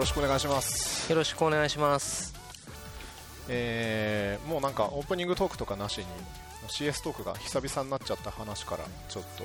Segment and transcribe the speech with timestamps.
[0.00, 1.10] ろしくお願いします。
[1.12, 2.32] よろしくお願いします。
[3.48, 6.06] えー、もうなんかオープニングトークとかなしに
[6.68, 9.44] CS トークが久々になっちゃった話からちょっと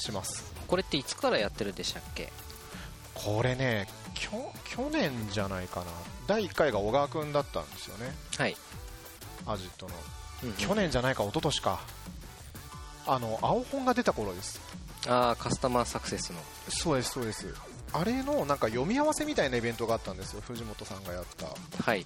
[0.00, 0.44] します。
[0.68, 2.30] これっていつからやってるでしたっけ？
[3.14, 5.86] これねきょ去年じゃないかな。
[6.28, 8.14] 第1回が小川君だったんですよね。
[8.38, 8.56] はい、
[9.46, 9.94] アジットの、
[10.44, 11.80] うんうん去年じゃないか一昨年か。
[13.06, 14.60] あの青本が出た頃です。
[15.08, 16.38] ああカスタマーサクセスの。
[16.68, 17.46] そうですそうです
[17.94, 21.82] あれのなんか読み合わせみたいなイベントがあったんですよ藤本さんがやった。
[21.82, 22.04] はい。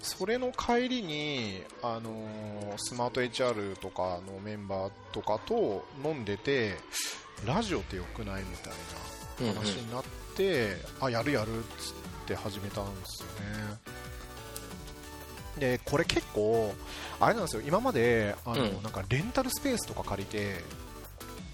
[0.00, 6.76] それの帰りに、あのースマート HR とかのメンバーとかと飲んでて
[7.44, 10.04] ラジオってよくないみたいな話になっ
[10.36, 11.94] て、あやるやるっつっ
[12.26, 13.96] て始めたんですよね。
[15.58, 16.74] でこれ結構
[17.18, 17.62] あれなんですよ。
[17.66, 18.82] 今まであの、うん。
[18.82, 20.60] なんかレンタルスペースとか借りて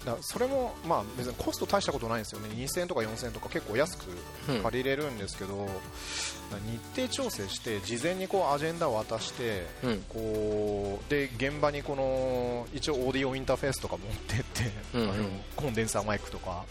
[0.05, 2.49] だそれもまあ別にコスト大したことないんですよね。
[2.49, 4.05] 2000円とか4000円とか結構安く
[4.49, 4.63] うん。
[4.63, 5.67] 借りれるんですけど、
[6.95, 10.01] 日程調整して事前にこうアジェンダを渡してうん。
[10.09, 15.09] こうで現場にこの一応オーディオインターフェースとか持ってって、うんうん。
[15.09, 15.23] あの
[15.55, 16.65] コンデンサーマイクとか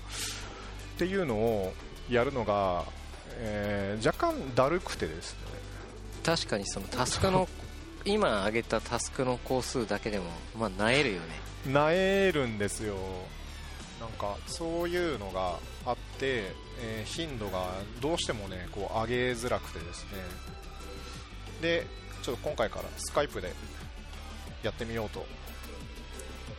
[0.94, 1.72] っていうのを
[2.10, 2.84] やるのが、
[3.36, 5.38] えー若干だるくてですね。
[6.22, 7.48] 確かにそのタスクの
[8.04, 10.24] 今挙げたタスクの工数だけでも
[10.58, 12.96] まあなえるよねなえるんですよ。
[14.00, 17.68] なんかそういうのがあって、えー頻度が
[18.00, 20.10] どうしてもねこう上げづらくてですね。
[21.60, 21.86] で
[22.22, 23.52] ちょっと今回からスカイプで
[24.62, 25.24] やってみようと。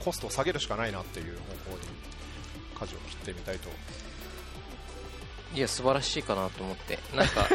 [0.04, 1.88] コストを下げるしかないなっていう方向に
[2.78, 3.70] 舵を切ってみたいと。
[5.56, 7.00] いや素晴らしいかなと思って。
[7.16, 7.48] なんか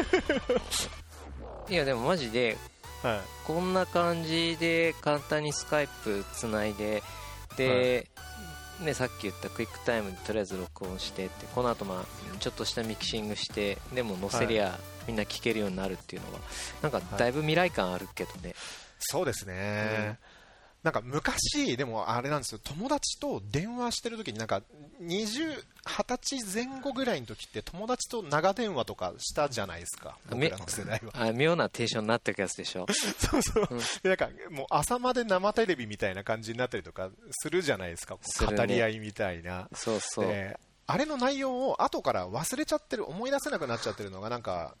[1.69, 2.57] いやでもマジで
[3.03, 3.21] はい。
[3.45, 7.03] こんな感じで簡単にスカイプつないで
[7.57, 8.07] で、
[8.81, 16.39] ね、さっき言ったクイックタイムでとりあえず録音してってこの後まあちょっとしたミキシングしてでも載せりゃ、みんな聞けるようになるっていうのは
[16.81, 18.55] なんかだいぶ未来感あるけどね、
[18.99, 20.17] そうですね、
[20.83, 24.61] なんか昔、でもあれなんですよ、友達と電話してる時に、なんか
[25.01, 31.11] 20、20歳前後ぐらいの時って、友達と長電話とかしたじゃないですか、僕らの世代は。
[31.27, 32.85] あ妙なテンションになってるやつでしょ。
[33.19, 33.79] そうそう、うん。
[33.79, 37.09] でなんかもう朝まで生テレビみたいな感じになったりとか
[37.41, 39.67] するじゃないですか、語り合いみたいな。
[39.73, 40.57] そうそう、で
[40.87, 44.75] あれの内容を後から忘れちゃってる、思い出せなくなっちゃってるのが、なんか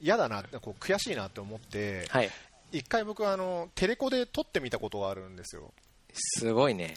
[0.00, 2.30] 嫌だな、こう悔しいなって思って、はい
[2.74, 5.72] 一回僕あの、テレコで撮ってみたことがあるんですよ。
[6.12, 6.96] すごいね。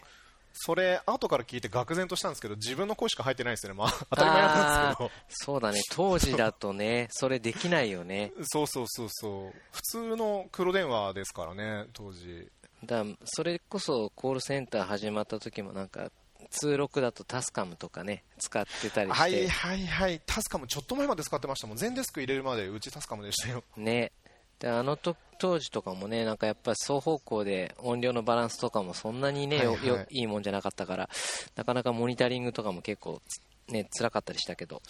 [0.59, 5.81] それ、後から聞いて愕然としたんですけど、自分の声しか入ってないんですよね、まあ、当たり前なんですけど、そうだね。
[5.91, 8.31] 当時だとねそれできないよね。
[8.45, 12.49] そうそうそうそう、普通の黒電話ですからね、当時。
[12.83, 16.11] だそれこそコールセンター始まった時もなんか
[16.51, 23.63] 通録だとタスカムとかね使ってたりして、はいはいはい、タスカム、ちょっと前まで使ってましたもん、全デスク入れるまで、うちタスカムでしたよ。
[23.75, 24.11] ね
[24.59, 29.87] であのと当時とかもねなんかやっぱり双方向で音量のバランスとかもそんなにね、よはいはい。
[29.87, 31.09] よいいもんじゃなかったから
[31.55, 33.21] なかなかモニタリングとかも結構
[33.69, 34.81] ね辛かったりしたけど。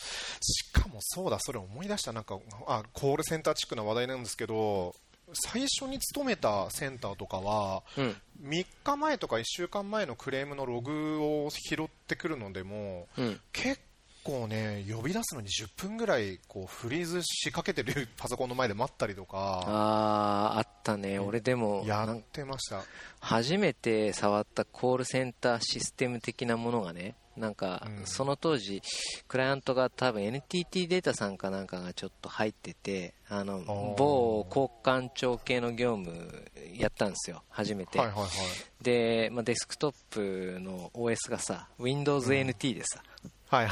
[0.42, 4.96] しかもそうだ、それ思い出した、なんかあコールセンター地区の話題なんですけど、
[5.34, 8.16] 最初に勤めたセンターとかは、うん。
[8.44, 13.40] 3日前とか1週間前のクレームのログを拾ってくるのでも、うん。
[13.52, 13.82] 結
[14.28, 21.18] 構ね、呼び出すのに10分ぐらいこうフリーズしかけてる パソコンの前で待ったりとか、あーあったね。
[21.20, 22.84] 俺でもやってました。
[23.22, 28.06] 初めて触ったコールセンターシステム的なものがねなんかうん。
[28.06, 28.82] その当時
[29.28, 33.96] クライアントが多分 NTT データさんかなんかがちょっと入っててあのー。
[33.98, 37.44] 某交換庁系の業務やったんですよ。
[37.50, 38.84] 初めて、はいはいはい。
[38.84, 43.02] で、まあ、デスクトップの OS がさ Windows NT でさ、
[43.50, 43.70] はい、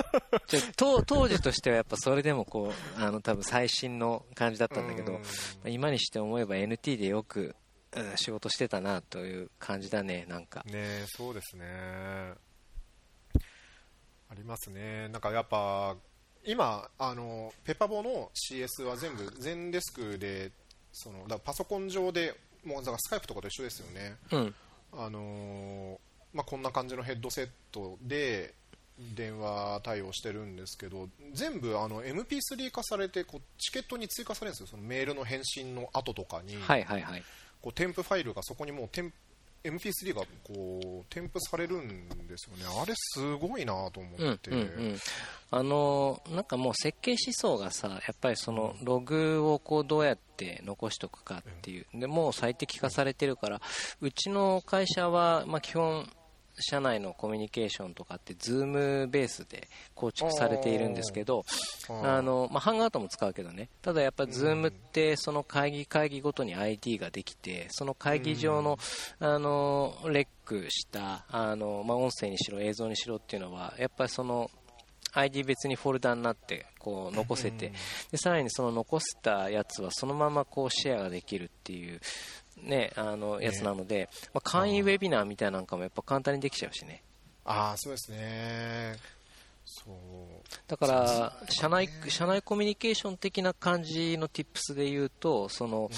[0.76, 5.20] 当当時としてはやっぱそれでもこうあの多分最新の感じだったんだけど、
[5.66, 12.34] 今にして思えば NT でよく、うん仕事してたなという感じだねなんかねそうですね。
[14.30, 15.08] ありますね。
[15.08, 15.96] なんかやっぱ、
[16.44, 20.52] 今、あの、ペパボの CS は全部 全デスクで、
[20.92, 22.34] その、だパソコン上で、
[22.64, 24.16] もうだからスカイプとかと一緒ですよね。
[24.30, 24.54] うん
[24.92, 25.98] あのー
[26.32, 28.54] まあ、こんな感じのヘッドセットで
[29.14, 34.66] 電話対応してるんですけど全部あの MP3 化されてこうチケットに追加されるんですよ。
[34.66, 37.22] そのメールの返信の後とかに、はいはいはい。
[37.60, 39.12] こう添付ファイルがそこにもう添
[39.64, 42.64] MP3 がこう添付されるんですよね。
[42.80, 44.98] あれすごいなと思うんって、うんうん
[45.50, 53.60] あのーなんかもう設計思想がさやっぱりそのログをこうどうやって残しておくかっていうでもう最適化されてるから
[54.00, 56.06] うちの会社はまあ基本
[56.60, 61.44] 社内のコミュニケーションとかって Zoom ベースで構築されているんですけど
[61.88, 63.68] あの、まあ、ハンガートも使うけどね。
[63.82, 68.78] ただやっぱ Zoom ってその会議会議ごとに ID ができてその会議上の
[69.20, 74.50] あのレックしたあの、まあ、音声にしろ映像にしろっていうのはやっぱりその
[75.14, 77.72] ID 別にフォルダになってこう残せて、
[78.10, 82.00] でさらにその残したやつはそのままこうシェアができるっていう
[82.62, 87.02] ね、あのやつなので、まあ、簡易ウェビナーみたいなのかもやっぱ簡単にできちゃうしね。
[87.44, 88.96] ああ、そうですね。
[89.64, 89.94] そう。
[90.66, 95.90] だから社内、社内コミュニケーション的な感じの tips で言うと、その、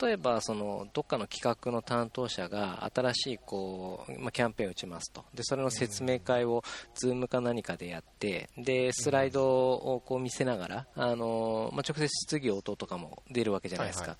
[0.00, 5.24] 例えばそのどっかの企画の担当者が新しいこう、まあ、キャンペーンを打ちますと。
[5.34, 6.62] でそれの説明会を
[6.94, 14.16] Zoom か何かでやってでスライドをこう見せながらあの、まあ、直接質疑応答とかも出るわけじゃないですか、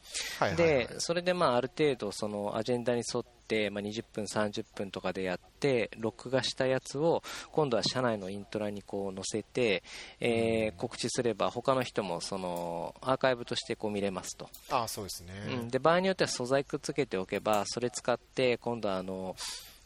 [0.56, 3.35] でそれでまあある程度そのアジェンダに沿って、
[3.70, 7.22] まあ、20分、30分とかでやって録画したやつを
[7.52, 9.82] 今度は社内のイントラにこう載せて、
[10.20, 14.48] えー、告知すれば他の人もそのアーカイブとしてこう見れますと。
[14.70, 19.36] あそうですね、うん、で場合によっては素材くっつけておけばそれ使って今度はあの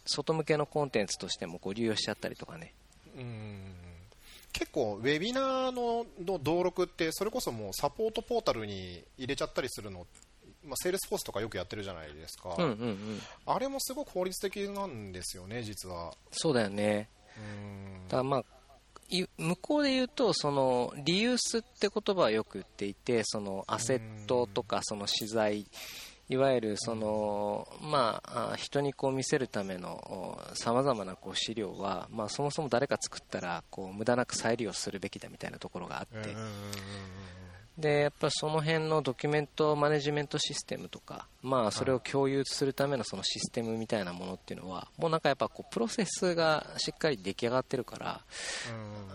[0.07, 2.73] 外向けのコンテンツとしてもこう流用しちゃったりとかね。
[3.17, 3.81] うん。
[4.53, 10.07] 結構、ウェビナーのの登録って、それこそもうサポートポータルに入れちゃったりするの
[10.65, 16.12] まあ、セールスフォースとかよくやってるじゃないですか、うんうんうん、あれもすごく効率的なんですよね、実は。
[16.33, 17.09] そうだよね。
[18.09, 18.45] だまあ
[19.39, 25.67] 向こうで言うとそのリユースって言葉はよく言っていてそのアセットとかその資材
[26.29, 36.37] いわゆるその、まあ、人にこう見せるためのさまざまなこう資料は、まあ、そもそも誰か作ったらこう無駄なく再利用するべきだみたいなところがあって、
[37.78, 48.20] でやっぱその辺のドキュメントマネジメントシステムとか、まあ、それを共有するためのそのシステムみたいなものっていうのはもうなんかやっぱこうプロセスがしっかり出来上がってるから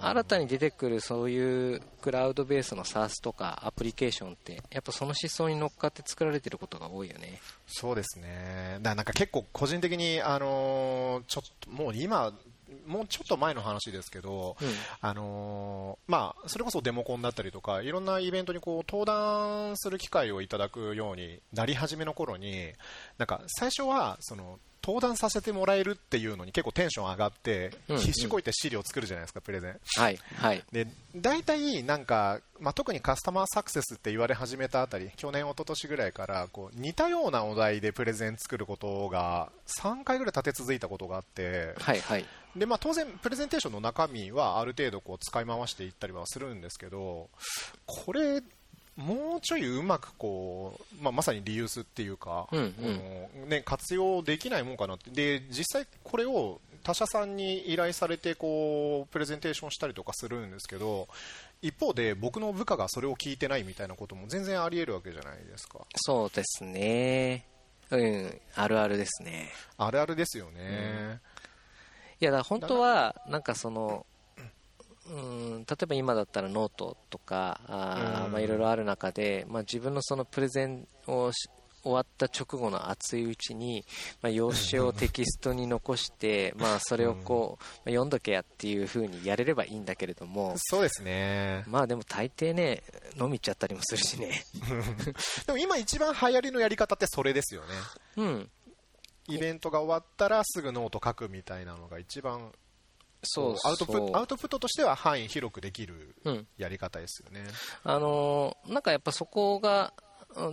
[0.01, 7.39] 新たに出てくるそういうクラウドベースの SARS とかアプリケーションってやっぱその思想に乗っかって作られてることが多いよね。
[7.67, 8.79] そうですね。
[8.81, 12.33] だなんか結構個人的に、あのー、ちょっともう今
[12.85, 14.67] もうちょっと前の話ですけど、うん、
[15.01, 22.73] あのー、まあ、それこそデモコンだったりとか、いろんなイベントにこう登壇する機会をいただくようになり始めの頃に、
[23.17, 29.79] なんか最初はその登壇させてもらえるっていうのに結構テンション上がって、必死こいて資料を作るじゃないですか、プレゼン。
[29.97, 30.63] はい、はい。
[30.71, 42.25] で、大体なんか、まあ、特にカスタマーサクセスって言われ始めたあたり、去年、一昨年ぐらいから、こう、似たようなお題でプレゼン作ることが、3回ぐらい立て続いたことがあって、はい、はい。
[42.55, 47.29] で、まあ、当然、プレゼンテーションの中身はある程度こう使い回していったりはするんですけど、
[47.85, 48.41] これ、
[48.97, 52.59] もうちょいうまくこう、まあ、まさにリユースっていうか、うん
[53.43, 55.09] うん、ね、活用できないもんかなって。
[55.11, 61.07] で実際これを他社さんに依頼されてこうプレゼンテーションしたりとかするんですけど
[61.61, 65.79] 一方で僕の部下がそれを聞いてないみたいなことも全然あり得るわけじゃないですか。
[65.95, 67.47] そうですね。
[67.89, 69.49] うんあるあるですね。
[69.77, 71.19] あるあるですよね、うん、
[72.21, 74.05] いやだ本当はなんかその
[75.07, 81.31] うん例えば今だったらノートとかあ、まあ、いろいろある中で、まあ、自分のそのプレゼンを
[81.85, 83.85] 終わった直後の熱いうちに、
[84.23, 90.55] まあ、用紙をテキストに残して、 まあ、それをこう、まあ、読んどけやっていう風にやれればいいんだけれども。
[90.57, 91.63] そうですね。
[91.67, 92.81] まあでも大抵ね
[93.19, 94.43] 飲み行っちゃったりもするしね。
[95.45, 97.67] でも今一番流行りのやり方ってそれですよね。
[98.17, 98.51] うん。
[99.27, 102.51] イベントが終わったらすぐノート書くみたいなのが一番
[103.25, 106.15] そうアウトプットアウトプットとしては範囲広くできる
[106.57, 107.41] やり方ですよね、
[107.85, 109.93] うん、あのなんかやっぱそこが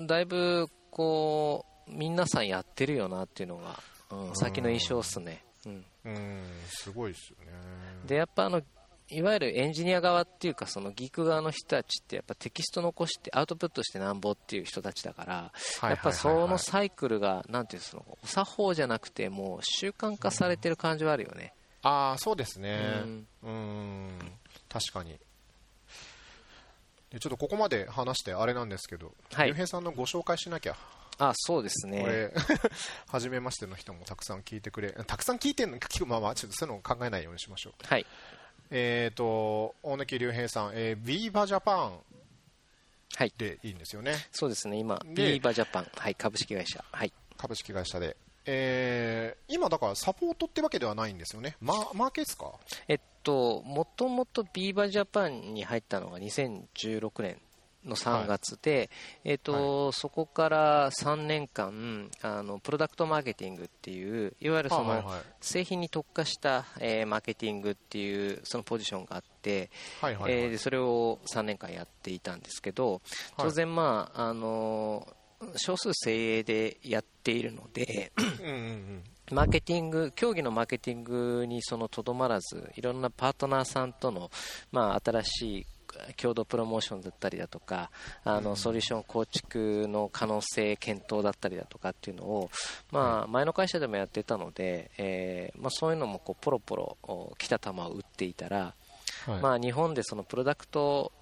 [0.06, 3.78] だいぶこう皆さんやってるよなっていうのが、
[4.10, 5.44] うん、先の印象っすね。
[5.66, 7.52] うん、うん、すごいですよね。
[8.06, 8.62] でやっぱあの
[9.08, 15.52] いわゆるエンジニア側っていうかそのギーク側の人たちってやっぱテキスト残してアウトプットしてなんぼっていう人たちだから
[15.88, 21.52] やっぱそのサイクルがなんていうそのお作法じゃなくてもう習慣化されてる感じはあるよね、
[21.82, 23.04] ああそうですね。
[23.42, 24.08] うん。
[24.68, 25.18] 確かに。
[27.10, 30.76] でちょっとここまで話してあれなんですけど、はい、平さんのご紹介しなきゃ。
[31.18, 32.00] あそうですね。
[32.00, 32.32] これ
[33.08, 37.72] 初めましての人もたくさん聞いてくれたくさん聞いてるの聞くままちょっとそういうのを考えないようにしましょう。
[37.86, 38.06] はい。
[38.70, 42.00] えっ、ー、と大貫竜平さん、えー、ビーバジャパン
[43.36, 44.98] でいいんですよね、そうですね今。
[45.04, 52.52] ビーバジャパン、はい、株式会社、はい、株式会社でえー、今だからサポートってわけではないんですよね、ママーケですか？
[52.88, 57.40] えっと、もともとビーバージャパンに入ったのが2016年
[57.84, 58.90] の3月で、
[59.24, 65.04] えーとそこから3年間あのプロダクトマーケティングっていういわゆるその
[65.40, 69.68] 製品に特化した、えー、マーケティングっていうそのポジションがあって、
[70.00, 73.02] はいはいはい、えー、それを3年間やっていたんですけど
[73.36, 75.06] 当然まああの
[75.56, 84.30] 少数精鋭でやっているのでうんうん、マーケティング競技のマーケティングにとどまらずいろんなパートナーさんとの、
[84.70, 85.66] まあ、新しい
[86.16, 87.90] 共同プロモーションだったりだとか
[88.24, 92.50] あのソリューション構築の可能性検討だったりだとかっていうのを、
[92.90, 96.96] まあ、前の会社でもやってたので、えーまあ、そういうのもこうポロポロ
[97.38, 98.74] 来た球を打っていたら、
[99.40, 101.12] まあ、日本でそのプロダクト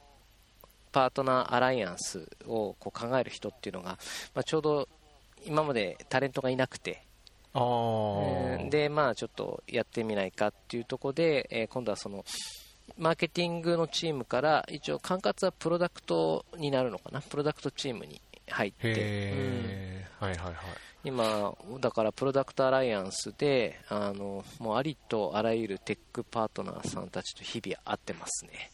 [0.92, 3.98] パートナーアライアンスをこう考える人っていうのが、
[4.34, 4.88] まあ、ちょうど
[5.46, 7.02] 今までタレントがいなくて、
[8.70, 12.24] でまあちょっとやってみないかっていうところで、えー、今度はその
[12.98, 17.22] マーケティングのチームから一応管轄はプロダクトになるのかな？
[17.22, 20.26] プロダクトチームに入って、うん。
[20.26, 20.54] はいはいはい、
[21.04, 28.70] 今だからプロダクトアライアンスであのもうありとあらゆるテックパートナーさんたちと日々会ってますね。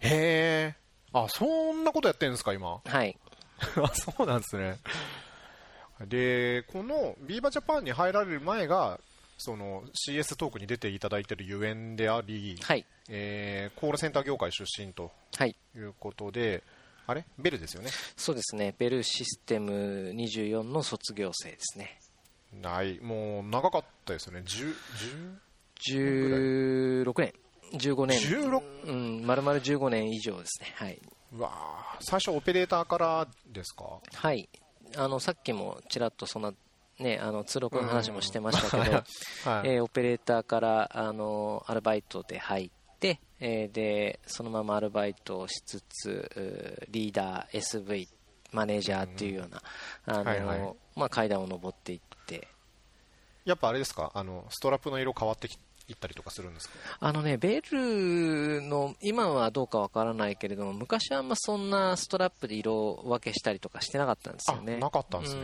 [0.00, 0.83] へえ
[1.14, 2.80] あそんなことやってるんですか今？
[2.84, 3.16] はい。
[3.82, 4.78] あそうなんですね。
[6.06, 8.98] でこのビーバジャパンに入られる前が
[9.38, 12.84] その CS トークに出ていただいているゆえんであり、はい。
[13.08, 15.12] えー、コールセンター業界出身と
[15.44, 15.54] い。
[15.78, 16.62] うことで、
[17.06, 17.24] はい、あれ？
[17.38, 17.90] ベルですよね。
[18.16, 18.74] そうですね。
[18.78, 22.00] ベルシステム24の卒業生ですね。
[22.60, 22.98] ない。
[23.00, 24.42] もう長かったですよね。
[25.80, 27.32] 16年
[27.78, 28.18] 15年。
[28.20, 30.72] 16うん丸々15年以上ですね。
[30.76, 31.00] はい。
[31.36, 31.50] うわ
[32.00, 34.00] 最初オペレーターからですか？
[34.14, 34.48] はい。
[34.96, 36.52] あのさっきもちらっとそんな
[37.00, 38.96] ね、あの通録の話もしてましたけど、
[39.50, 48.06] はい、えー、オペレーターからあのアルバイトで入って、えー、でそのままアルバイトをしつつリーダー SV
[48.52, 52.46] マネージャーっていうような、階段を上っていって。
[53.44, 54.12] やっぱあれですか？
[54.14, 56.74] あのストラップの色変わってき行ったりとかするんですか？
[57.00, 64.78] あのね、ベルの、今はどうかわからないけれども、昔はあんまそんなストラップで色分けしたりとかしてなかったんですよね。
[64.78, 65.42] なかったんですね。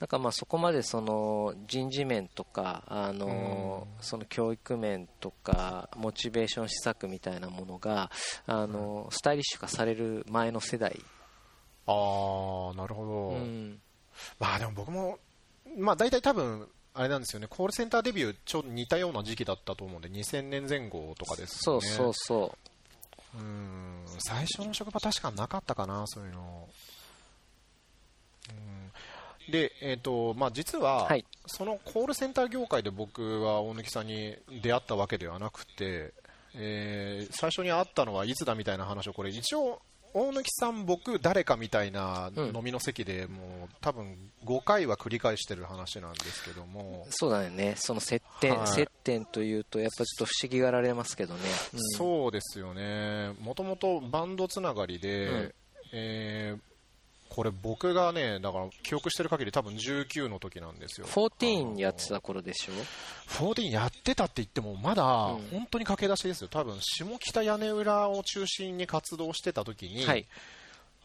[0.00, 8.10] なんかまあそこまでその人事面とか、あのその教育面とか、モチベーション施策みたいなものが、
[8.46, 11.00] あのスタイリッシュ化される前の世代。
[11.86, 13.28] ああ、なるほど。
[13.30, 13.80] うん、
[14.38, 15.18] まあでも僕も、
[15.76, 21.58] まあ大体多分、あれなんですよね、コールセンターデビュー、ちょうど似たような時期だったと思うんで、2000年前後とかですね。
[21.60, 22.58] そうそうそ
[23.34, 23.38] う。
[23.38, 26.68] うん、最初の職場確かなかったかな、そういうの。
[28.50, 36.12] うん、で、えーとまあ、実は、はい、そのコールセンター業界で僕は大貫さんに出会ったわけではなくて、
[36.54, 39.80] えー、最初に会ったのはいつだみたいな話をこれ一応
[40.14, 51.40] 大貫さん、僕、誰かみたいな飲みの席で、もう多分5回は繰り返してる話なんですけども、そうだよね、その接点、はい、接点というと、やっぱちょっと不思議がられますけどね、
[51.74, 55.54] うん、そうですよね、もともとバンドつながりで、うん、
[55.92, 56.60] えー、
[57.38, 61.06] これ僕がね、だから記憶してる限り多分19の時なんですよ。
[61.06, 62.72] 14やってた頃でしょ
[63.28, 66.48] ?14 やってたって言ってもまだ本当に駆け出しですよ。
[66.48, 70.26] 多分下北屋根裏を中心に活動してた時に、はい、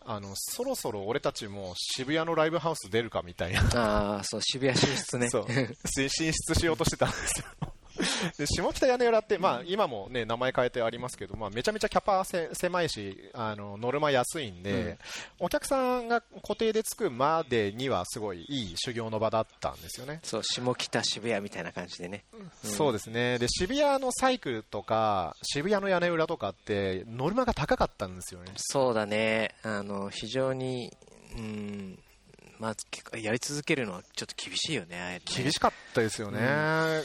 [0.08, 3.60] あのそろそろ俺たちも渋谷のライブハウス出るかみたいな。
[3.76, 5.30] ああそう渋谷進出ね。
[5.30, 5.46] そう。
[5.86, 7.73] 進出しようとしてたんですよ
[8.38, 14.98] で下北屋根裏って、まあ、今も、ね、名前変えてありますけど、まあ、めちゃめちゃキャパせ狭いしあのノルマ安いんで、うん、
[15.40, 20.20] お客さんが固定でつくまでにはすごいいい修行の場だったんですよね。
[20.24, 23.38] そう下北渋谷みたいな感じでね、うん、そうですね。
[23.40, 28.54] で渋谷のサイクルとか渋谷の屋根裏とかってノルマが高かったんですよね。
[28.58, 29.56] そうだね。
[29.64, 30.92] あの非常に
[31.36, 32.00] うん
[32.64, 32.70] ま
[33.12, 35.22] あ、やり続けるのはちょっと厳しいよね、ね。
[35.26, 37.04] 厳しかったですよね、うん、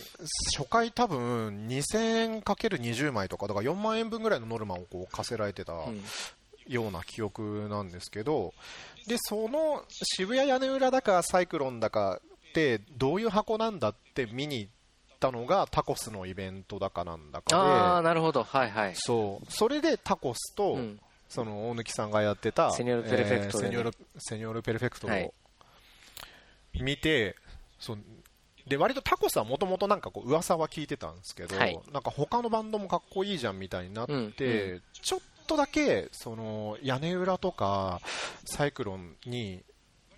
[0.57, 1.99] 初回、多分2000
[2.35, 5.73] 円かける20枚とか、だから4万円分ぐらいのノルマをこう課せられてた
[6.69, 8.55] ような記憶なんですけど、
[9.09, 14.73] でその渋谷屋根裏だかサイクロンだかってどういう箱なんだって見に行っ
[15.19, 19.53] たのがタコスのイベントだかなんだかで、あなるほど、はいはい、そう。
[19.53, 23.67] それでタコスと、うん、その大貫さんがやってたセニョルペルフェクト、ね。
[23.67, 25.09] えー、セニョルセニョルペルフェクト
[26.81, 27.37] 見て、
[27.79, 27.99] そう
[28.69, 34.27] で割とタコスはもともとなんかこう噂は聞いてたんですけど、はい、なんか他のバンドもかっこいいじゃんみたいになって、うんう
[34.77, 38.01] ん、ちょっとだけその屋根裏とか
[38.45, 39.63] サイクロンに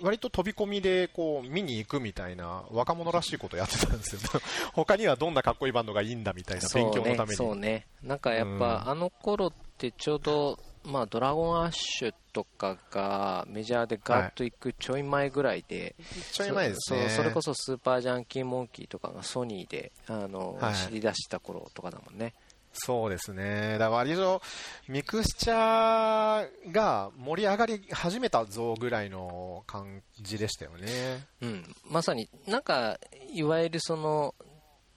[0.03, 4.21] 割と飛び込みでこう見に行くみたいな若者らしいことやってたんですよ。
[4.73, 7.37] 他にはどんなかっこいいバンドがいいんだみたいな勉強のために。
[7.37, 15.95] そうね、ね、なんかやっぱ、うん、あの頃ってちょうどまあ、ドラゴンアッシュとかがメジャーでガッといくちょい前ぐらいで、
[16.33, 17.09] ちょい前ですね。
[17.11, 20.75] そそれこそスーパージャンキーモンキーとかがソニーであの、はい。
[20.75, 22.35] 知り出した頃とかだもんね。
[22.73, 24.41] そうですね、だから割と
[24.89, 31.27] ミクスチャーが盛り上がり始めたぞぐらいの感じでしたよね。
[31.43, 32.99] うん、まさになんか
[33.33, 34.37] いわゆるその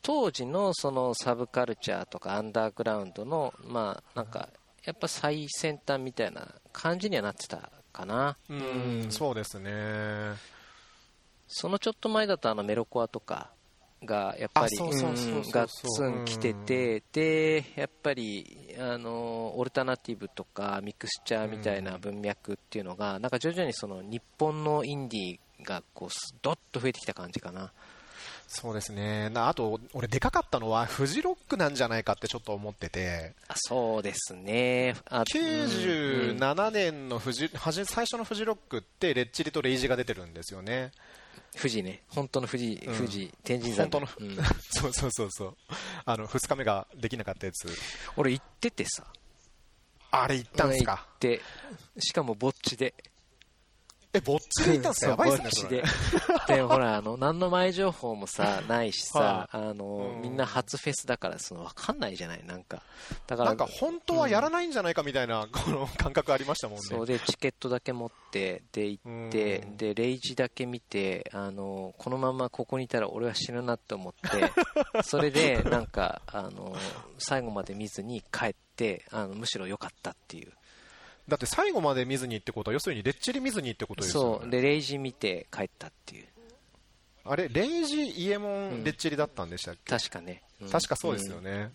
[0.03, 4.49] 当時のそのサブカルチャーとかアンダーグラウンドのまあなんか
[4.85, 8.37] やっぱ最先端みたいな感じにはなってたかな。
[8.49, 10.35] うん、そうですね。
[11.47, 13.51] そのちょっと前だとあのメロコアとか
[14.03, 15.39] がやっぱりあそうそうそうそうう。
[15.39, 27.71] んガッツン来ててでやっぱりあのオルタナティブとかミクスチャーみたいな文脈っていうのがなんか徐々にその日本のインディーがこうすどっと増えてきた感じかな
[28.55, 29.29] そうですね。
[29.31, 34.95] なあと、俺でかかったのはフジロックなんじゃないかってちょっと思ってて、あそうですね。
[35.09, 40.91] あうん97年のフジ、はじ最初のフジロックってレッチリとレイジが出てるんですよね。
[41.57, 42.03] 富士ね。
[42.09, 42.95] 本当の富士、うん。
[42.95, 43.89] 富士天神山。
[43.89, 44.35] 本当のうん。
[44.69, 45.57] そうそうそうそう。
[46.05, 47.67] あの、2日目ができなかったやつ。
[48.17, 49.03] 俺行っててさ。
[50.11, 50.91] あれ行ったんすか。
[50.91, 51.41] 行って
[51.99, 52.93] しかもぼっちで
[54.15, 55.07] え、ぼっちで行ったんすか？
[55.11, 55.83] やばいっすね、で。
[56.47, 62.83] で、ほら、あの、何の前情報もさ、ないしさ、あうの、んみんな初フェスだから、その、わかんないじゃない、なんか。
[63.27, 66.83] だから、なんか本当はやらないんじゃないかみたいな、この感覚ありましたもんね。
[66.83, 74.51] そうで、チケットだけ持って、で、行ってう、んで、レイジだけ見て、あの、このままここにいたら俺は死ぬなって思って、
[75.03, 76.75] それで、なんか、あの、
[77.17, 80.51] 最後まで見ずに帰って、あの、むしろ良かったっていう。
[81.27, 84.39] だって最後まで見ずにってことは、要するにレッチリ見ずにってことですよね。
[84.41, 86.25] そう、で、レイジ見て帰ったっていう。
[87.25, 90.41] あれ、レイジ、イエモうんン、レッチリだったんでしたっけ、確かね。
[90.61, 91.71] うん確かそうですよね。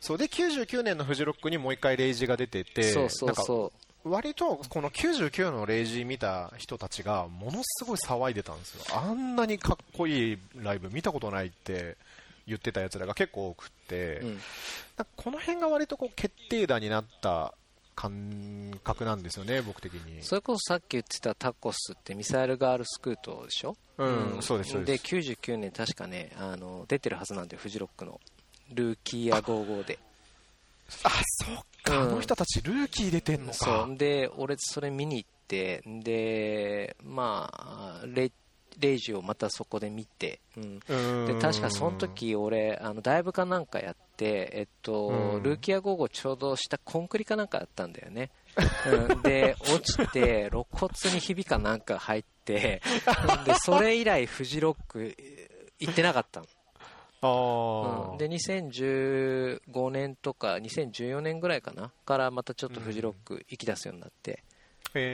[0.00, 3.72] そうで99年のフジロックにもう一回レイジが出てて、そうそうそ
[4.04, 11.96] 割とこの99のレイジ見た人たちがものすごい騒いでたんですよ、あんなにかっこいいライブ見たことないって
[12.48, 14.26] 言ってたやつらが結構多くって、う。
[14.26, 14.40] うん。
[15.16, 17.54] この辺が割とこう決定打になった
[17.94, 20.22] 感覚なんですよね、僕的に。
[20.22, 23.76] それこそさっき言ってたタコスってミサイルガールスクートでしょ？
[23.98, 25.04] うん、そうです、そうでです。
[25.16, 28.20] 99年確かねあの出てるはずなんでフジロックの
[28.72, 29.98] ルーキーや55で
[31.04, 31.10] あ、
[31.44, 33.88] そっか、うんあの人たちルーキー出てんのそか。
[33.90, 38.32] うで俺それ見に行ってでまあレイ
[38.78, 41.26] レイジをまたそこで見て、うん、うん。
[41.26, 45.42] で確かその時俺あのライブかなんかやって、えっとうん。
[45.42, 48.30] ルーキア午後ちょうど下コンクリかなんかやったんだよね、
[49.10, 52.82] うん、で落ちて肋骨にひびかなんか入って
[53.46, 55.14] でそれ以来フジロック
[55.78, 56.42] 行ってなかった
[57.22, 64.38] の、うん、で2015年とか2014年ぐらいかなからまたちょっとフジロック行き出すようになって、へ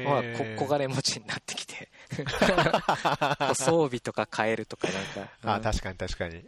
[0.05, 0.23] まあ、
[0.57, 1.89] 小金持ちになってきて。
[3.55, 5.51] 装備とか変えるとかなんか、うん。
[5.51, 6.45] あ、確かに確かに。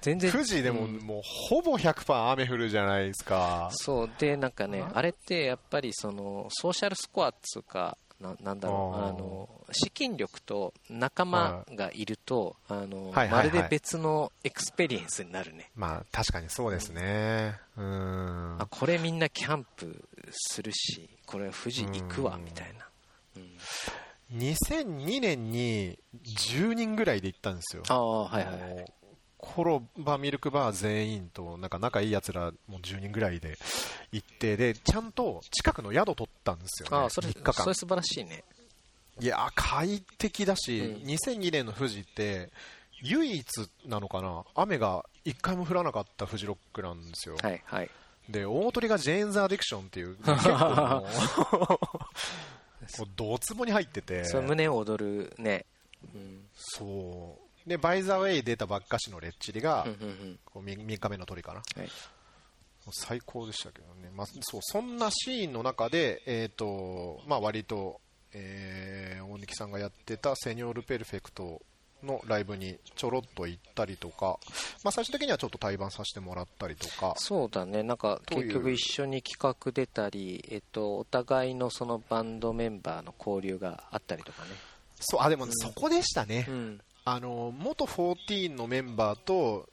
[0.00, 0.30] 全然。
[0.30, 3.70] 富士でもうんもうほぼ100%雨降るじゃないですか。
[3.72, 4.10] そう。
[4.18, 13.30] でなんかねああれってやっぱりそのソーシャルスコアっつうかななんだろうあの資金力と仲間がいると、あのはいはいはい。
[13.30, 17.58] まるで別のエクスペリエンスになるね、まあ確かにそうですね。
[17.76, 18.56] うん。
[18.60, 22.44] あこれみんなキャンプするしこれ富士行くわうん。
[22.44, 22.86] みたいな、
[23.36, 24.38] うん。
[24.38, 27.82] 2002年に10人ぐらいで行ったんですよ。
[27.88, 28.92] ああはいはいはい
[29.44, 33.58] コロバミルクバー全員となんか仲いいやつらもう10人ぐらいで
[34.10, 37.52] 行ってでちゃんと近くの宿取ったんですよねああそれ3日間。
[37.52, 38.42] それ素晴らしいね。
[39.20, 41.06] いや快適だし、うん。
[41.06, 42.50] 2002年の富士って
[43.02, 43.46] 唯一
[43.86, 47.90] なのかな雨が1回も降らなかったフジロックなんですよ、はいはい。
[48.28, 51.78] で大鳥がジェーンズ・アディクションっていう 結構もう こ
[53.02, 54.24] うドツボに入ってて。
[54.26, 55.66] それ胸を躍るね、
[56.14, 56.46] うん。
[56.56, 59.86] そうでバイザーウェイ出たばっかしのレッチリが、
[60.44, 61.90] こう 3, 日目の鳥かな、はい。
[62.92, 68.00] 最高でしたけどね、まあ、そうそんなシーンの中で、えーとまあ、割と、
[68.32, 71.60] えー大貫さんがやってたセニョール・ペルフェクト
[72.04, 74.38] のライブにちょろっと行ったりとか、
[74.84, 84.50] まあ、最終的にはちょっと対バンさせてもらったりとか、そうだね、なんか結局一緒に企画出たり、えっと、お互いのそのバンドメンバーの交流があったりとかね。
[85.00, 89.68] そうあでも、そこでしたね、うん、あの元14のメンバーと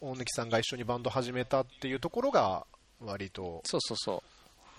[0.00, 2.66] 大貫さんが一緒にバンド始めたっていうところが
[3.00, 3.62] 割と。
[3.64, 4.22] そうそうそ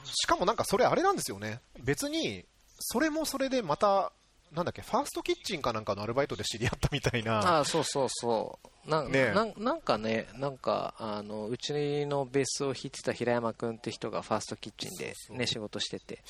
[0.04, 1.60] しかもなんかそれあれなんですよね。
[1.84, 2.46] 別に
[2.80, 4.12] それもそれでまた
[4.52, 7.24] なんだっけファーストキッチンかなんかのアルバイトで知り合ったみたいう。
[7.24, 7.40] な。
[7.40, 8.90] ああ、そうそうそう。
[8.90, 11.72] なね、ななんかね、なんかあのうち
[12.06, 16.24] のベースを弾いてた平山君って人がファーストキッチンで、ね、仕事してて。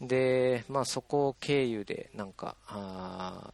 [0.00, 3.52] で、まあ、そこ経由でなんかあ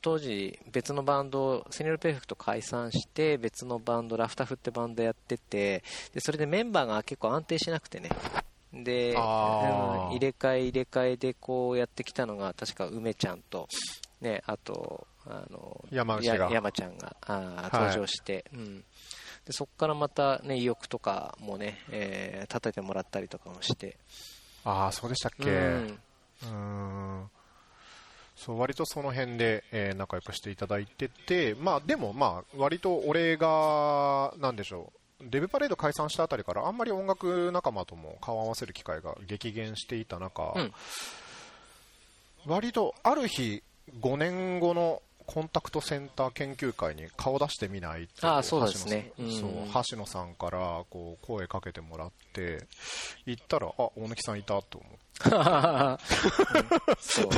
[0.00, 8.10] 当時別のバンドセニョルペーフェクト解散して別のバンドラフタフってバンドやっててでそれでメンバーが結構安定しなくてね。
[8.72, 13.68] で入れ替え入れ替えでこうやってきたのが確か梅ちゃんと、
[14.22, 18.84] ね、あとあの山山ちゃんがあ登場して、はい、うん、で
[19.50, 23.98] そこからまた、ね、意欲とかもね、えー、叩いてもらったりとかもして。
[24.64, 25.50] ああそうでしたっけ？
[25.50, 27.30] うん
[28.44, 40.72] そう割とその辺で、えー、仲良くしていただいてて、まあ、でも、まあ、割と俺が、なんでしょう、デブパレード解散したあたりからあんまり音楽仲間とも顔を合わせる機会が激減していた中、うん、
[42.46, 43.62] 割とある日、
[44.00, 49.50] 5年後のコンタクトセンター研究会に顔出してみないってあそうですね、うん、そう
[49.90, 52.66] 橋野さんからこう声かけてもらって
[53.26, 56.02] 行ったらあ大貫さんいたと思って
[57.00, 57.28] そう。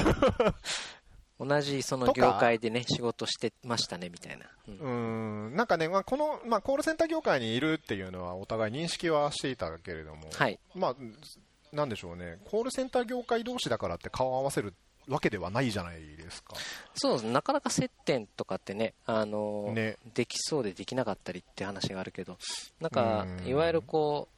[1.38, 4.46] 同じその業界でね仕事してましたねみたいな。
[4.68, 5.56] うん、ん。
[5.56, 10.96] なんかね、まあ、この、まあ、コールセンター業界にいるっていうのはお互い認識はしていたけれども、はい、まあ
[11.74, 12.38] なんでしょうね。
[12.44, 14.74] コールセンター業界同士だからって顔を合わせる
[15.08, 16.54] わけではないじゃないですか。
[16.94, 17.22] そうです。
[17.24, 19.96] なかなか接点とかってね,、あのね。
[20.14, 22.38] できそうでできなかったりって話があるけど
[22.80, 24.28] なんかいわゆるこ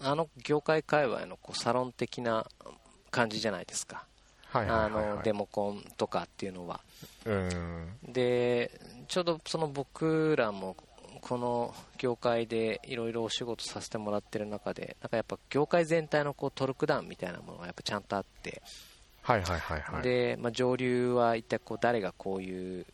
[0.00, 2.46] うあの業界界隈のこうサロン的な
[3.10, 4.06] 感じじゃないですか。
[4.54, 6.80] あのデモコンとかっていうのは、
[8.02, 8.70] で
[9.08, 10.76] ちょうどその僕らも
[11.22, 18.60] この業界でいろいろお仕事させてもらってる中でなんかやっぱ業界全体のこうトルクダウンみたいなものがやっぱちゃんとあって
[19.22, 22.84] はいはいはいはい、で、まあ、上流は一体こう誰がこういう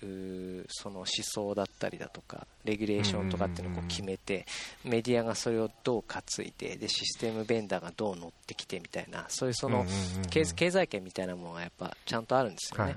[0.69, 4.45] その思想だったりだとかレギュレーションとかっていうのをこう決めて、
[4.85, 9.87] メディアがそれをどう担いででシステムベンダーがどう乗ってきてみたいなそういうその
[10.31, 12.97] 経済圏みたいなものがやっぱちゃんとあるんですよね。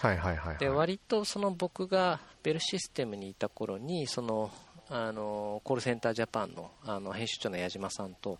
[0.00, 4.50] はいはいはい、はい、で割とその僕がベルシステムにいた頃にその
[4.88, 8.38] あのコールセンタージャパンのあの編集長の矢島さんと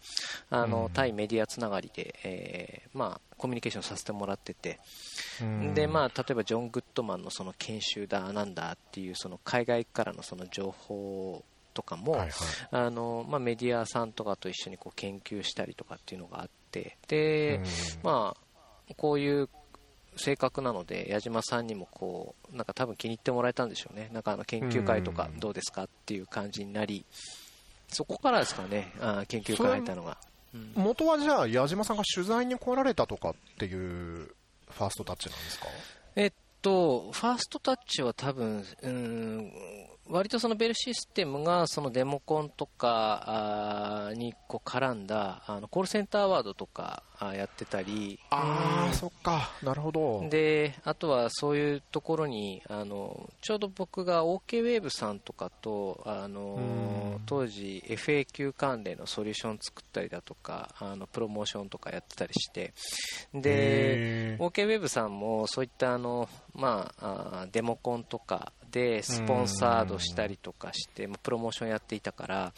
[0.51, 4.79] あの、対メディアつながりで、えーまあ、コミュニケーションさせてもらってて、
[5.75, 12.31] でまあ、例えばジョン・グッドマンのその研修だなんだっていうその海外からのその情報とかも、はいはい、
[12.71, 16.99] あのまあ、メディアさんとかと一緒にこう研究したりとかっていうのがあって。
[17.09, 17.61] で、
[18.03, 19.49] まあ、こういう
[20.17, 24.11] 性格なので矢島さんにもこうなんか多分気に入ってもらえたんでしょうね。
[24.13, 27.05] なんかあの研究会とかどうですかっていう感じになり
[27.89, 28.93] そこからですかね。
[29.01, 30.19] あ研究会入ったのが、
[30.55, 35.67] うん、元はじゃあ矢島さんが取材に来られたとかっていうファーストタッチなんですか？
[36.17, 39.53] えっとファーストタッチは多分うん
[40.09, 48.19] 割とそのベルシステムがそのデモコンとかにこう絡んだあのコールセンターワードとかやってたり。
[48.31, 49.51] ああ、そっか。
[49.63, 50.29] なるほど。
[50.29, 62.73] であとはそういうところにあのちょうど僕が OK ウェーブさんとかとあの当時 FAQ 関連のソリューション作ったりだとかあのプロモーションとかやってたりして。
[63.35, 72.53] で OK ウェーブさんもそういったあの、まあ、デモコンとかでスポンサードしたりとかして、まあ、プロモーションやっていたから、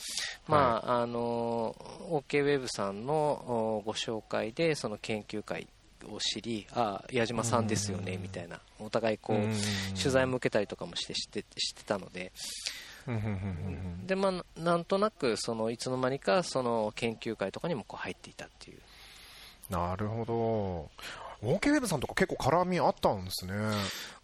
[0.48, 1.76] まあ、あの
[2.10, 5.68] OK ウェブさんのご紹介でその研究会
[6.10, 8.60] を知りあ矢島さんですよねみたいな。
[8.80, 12.32] お互いこう取材も受けたりとかもして知って知ってたので。
[14.06, 18.78] でまあ、なんとなくそのいつの間にかその研究会とかにもこう入っていたっていう。
[19.70, 20.90] なるほど
[21.42, 23.52] OK ウェブさんとか結構絡みあったんですね。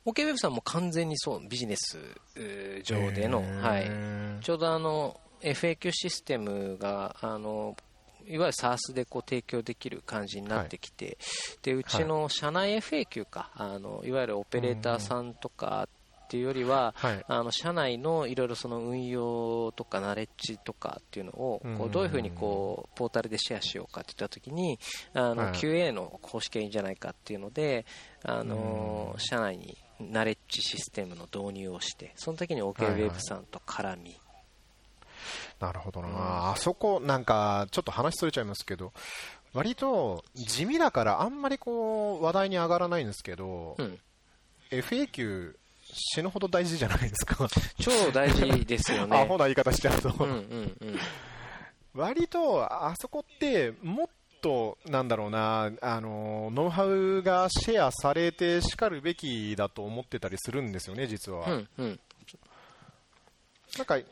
[0.04, 1.98] OK ウェブさんも完全にそうビジネス
[2.82, 3.90] 上での、はい、
[4.42, 7.76] ちょうどあの FAQ システムがあの
[8.26, 11.16] いわゆる SARS でこう提供できる感じになってきて、はい、
[11.62, 15.88] でうちの社内 FAQ か、あのいわゆるオペレーターさんとか
[16.24, 24.78] っていうよりは、はい、あの社内のいろいろその運用とかナレッジとかっていうのをこうどういうふうにこうポータルでシェアしようかっていったときに
[25.12, 27.84] あの QA の公式がいいんじゃないかっていうので
[28.22, 34.16] あの社内にナレッジシステムの導入をしてその時に OKWeb さんと絡み、
[35.60, 36.14] なるほどな、うん、
[36.52, 38.92] あそこなんかちょっと話それちゃいますけど
[39.52, 43.98] 割と地味だからあんまりこう話題に上がらないんですけど、うん、
[44.70, 45.54] FAQ
[45.94, 47.48] 死ぬほど大事じゃないですか。
[47.80, 49.16] 超大事ですよね。
[49.22, 50.12] アホな言い方しちゃうと。
[50.18, 50.98] うんうん、うん、
[51.94, 54.08] 割とあそこってもっ
[54.40, 61.50] と、なんだろうな、あの、ノウハウがシェアされてしかるべきだと思ってたりするんですよね、実は。
[61.50, 62.00] うんうん、
[63.78, 64.04] なんかい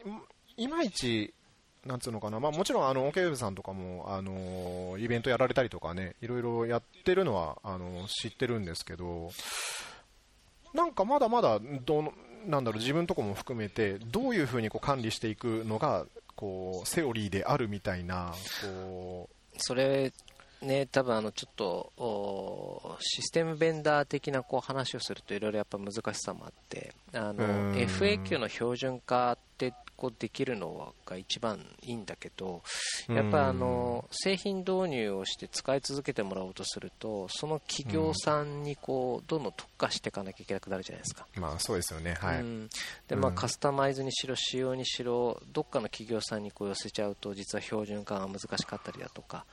[0.56, 1.34] いまいち
[1.84, 9.30] なんつうのかな、まあ、もちろんあのオケウェブさんとかも、あのイベントやられたりとかねいろいろやってるのはあの知ってるんですけど
[10.74, 12.12] なんかまだまだどの
[12.46, 19.36] なんだろう自分とこも含めてどういうふうにこう管理していくのがこうセオリーであるみたいなこう。
[19.58, 20.12] それ
[20.62, 32.62] ね、多分あのちょっとシステムベンダー的なこう話をするといろいろやっぱ難しさもあってあの FAQ の標準化ってこうできるのが一番いいんだけど
[33.06, 41.24] やっぱあの製品導入をして使い続けてもらおうとするとその企業さんにこうどんどん特化していかなきゃいけなくなるじゃないですか。
[41.36, 42.44] まあそうですよね、はい、
[43.06, 49.46] でまあ、カスタマイズにしろ仕様にしろどっかの企業さんにこう寄せちゃうと実は標準化が難しかったりだとか。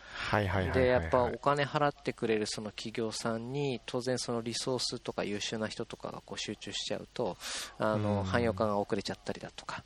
[0.74, 7.38] でやっぱお金払ってくれるその企業さんに当然そのリソースとか優秀な人とかがこう集中しちゃうと
[7.78, 9.84] あの汎用化が遅れちゃったりだとか。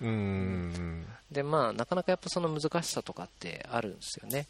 [0.00, 1.06] うん。
[1.30, 4.46] でまあなかなかやっぱその難しさとかってあるんですよね。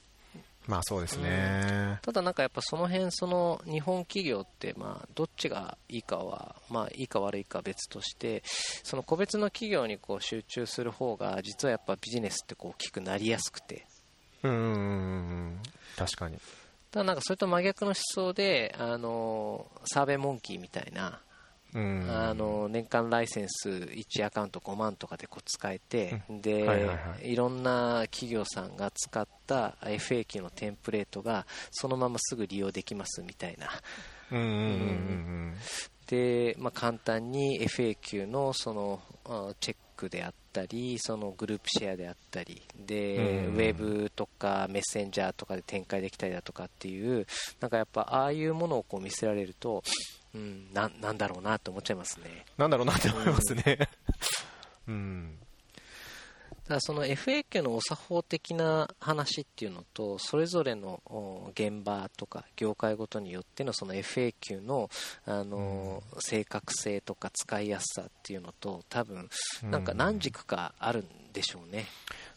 [0.67, 8.43] まあそうですね、ただなんかやっぱその辺その日本企業ってまあどっちがいいかはまあいいか悪いか別として
[8.83, 13.87] その個別の企業にこう集中する方が実はやっぱビジネスってこう大きくなりやすくて。
[14.43, 15.61] うん
[15.97, 16.39] 確かに。
[16.91, 21.21] ただなんかそれと真逆の思想であのサーベイモンキーみたいな
[21.75, 26.69] あの年間ライセンス1アカウント5万とかでこう使えて、で、
[27.23, 33.69] いろんな企業さんが使った FAQ のテンプレートがそのまますぐ利用できますみたいな。
[36.07, 39.01] で、まあ、簡単に FAQ のその
[39.61, 47.27] チェックであったりそのグループシェアであったりで、ウェブとかメッセンジャーとかで展開できたりだとかっていう
[47.61, 49.83] なんかやっぱああいうものをこう見せられると
[50.35, 52.45] うん、ななんだろうなって思っちゃいますね。
[52.59, 53.79] なんだろうなって思いますね。
[54.89, 55.39] うん、うん
[56.69, 61.03] だその FAQ のお作法的な話っていうのとそれぞれの
[61.55, 64.89] 現場とか業界ごとによってのその FAQ の
[65.27, 69.29] あの正確性とか使いやすさっていうのと多分
[69.63, 71.87] なんか何軸かあるんでしょうね。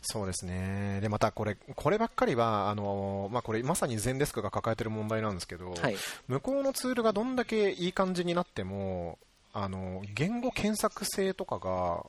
[0.02, 1.00] そうですね。
[1.02, 5.96] でまたこれこればっかりはあの、まあ、これまさに全デスクが抱えている問題なんですけど、はい、
[6.28, 9.18] 向こうのツールがどんだけいい感じになっても
[9.54, 12.06] あの言語検索性とかが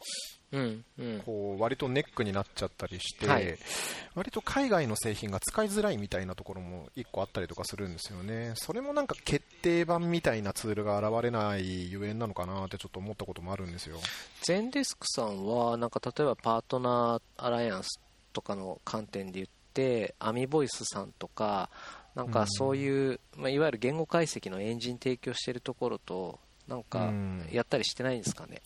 [0.50, 3.58] うんうん、こう割とネックになっちゃったりして、はい、
[4.14, 13.98] 割と海外の製品が使いづらいみたいなところも1個あったりとかするんですよね、それもなんか決定版みたいなツールが現れないゆえんなのかなってちょっと思ったこともあるんですよ。
[14.42, 18.00] ゼンデスクさんはなんか例えばパートナーアライアンス
[18.32, 21.68] とかの観点で言ってアミボイスさんとか
[22.14, 27.11] なんかそういう、うん、まあ、いわゆる言語解析のエンジン提供しているところとなんか
[27.50, 28.61] やったりしてないんですかね、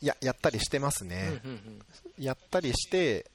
[0.00, 1.40] いや、やったりしてますね。
[2.18, 3.26] やったりして、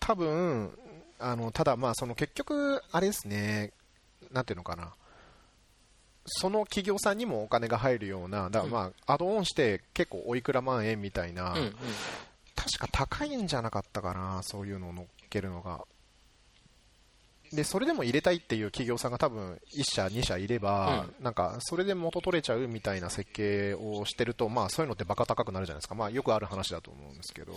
[0.00, 0.76] 多分
[1.20, 3.72] あのただ、まあその結局、あれですね、
[4.32, 4.92] なんていうのかな、
[6.26, 11.54] その企業さんにもお金が入るような、だまあ、アドオンして結構おいくら万円みたいな、
[12.56, 15.84] 確か高いんじゃなかったかな、そういうのを乗っけるのが。
[17.52, 27.52] でそれでも入れたいっていう企業さんが多分1社、2社いれば、うん、なんかそれで元取れちゃうみたいな設計をしてると、まあ、そういうのってバカ高くなるじゃないですか、まあ、よくある話だと思うんですけど。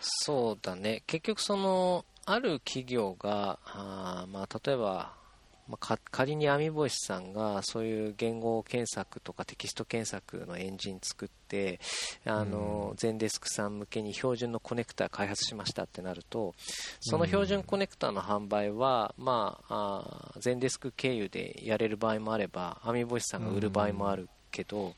[0.00, 5.23] そうだね、結局その、ある企業が、あまあ、例えば
[5.68, 11.80] まあ、仮にアミボイスさんがそういう言語検索とかテキスト検索のエンジン作って
[12.26, 16.54] あの、うん、ゼンデスクさん向けに標準のコネクタ開発しましたってなると
[17.00, 24.94] その標準コネクタの販売は、まあ、あゼンデスク経由でやれる場合もあればアミボイスさんが売る場合もあるけど、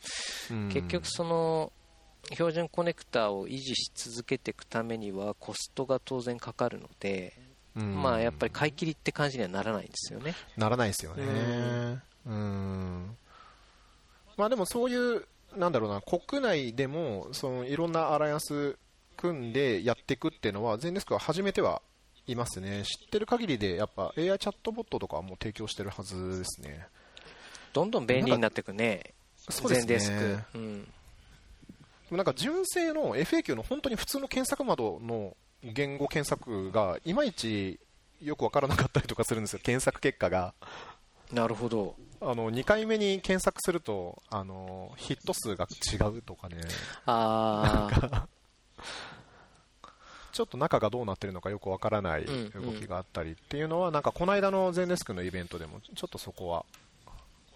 [0.50, 1.72] うん、結局その
[2.33, 7.38] 標準コネクタを維持し続けていくためにはコストが当然かかるので
[7.81, 10.35] まあやっぱり買い切りって感じにはならないんですよね。
[10.57, 11.25] ならないですよね。
[12.27, 13.17] うん。
[14.37, 18.77] まあでもそういう、なんだろうな、国内でも、そのいろんなアライアンス
[19.17, 21.83] 組んでやっていくっていうのは、全デスクは初めては
[22.27, 22.83] いますね。
[22.85, 26.87] 知ってる限りで、やっぱ AI チャットボットとかも提供してるはずですね。
[27.73, 29.15] どんどん便利になっていくね。
[29.49, 29.87] そうですね。
[29.87, 30.39] デスク。
[30.55, 30.89] うん。
[32.11, 37.79] なんか純正の FAQ の本当に普通の検索窓の言語検索がいまいち
[38.23, 40.55] よく分からなかったりとかするんですよ、検索結果が。
[41.33, 41.97] なるほど。
[42.21, 46.57] あの2回目に検索するとあのヒット数が違うとかね、
[47.05, 48.27] あ
[50.33, 56.64] ちょっと中がどうなってるのかよくわからない動きがあったりっていうのは、なんかこの間のゼンデスクのイベントでもちょっとそこは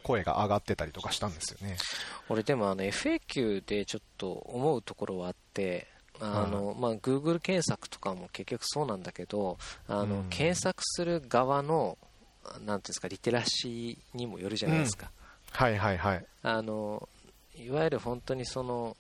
[0.03, 1.77] 声が上がってたりとかしたんですよね。
[2.29, 5.89] 俺でもあの FAQ でちょっと思うところはあって
[6.21, 11.97] あの、まあ、Google 検索とかも結局そうなんだけど、あの、うん検索する側の、
[12.45, 15.11] なんていうんですか、リテラシーにもよるじゃないですか。
[15.53, 16.25] はいはいはい。
[16.43, 17.09] あの、
[17.57, 18.97] いわゆる本当にその、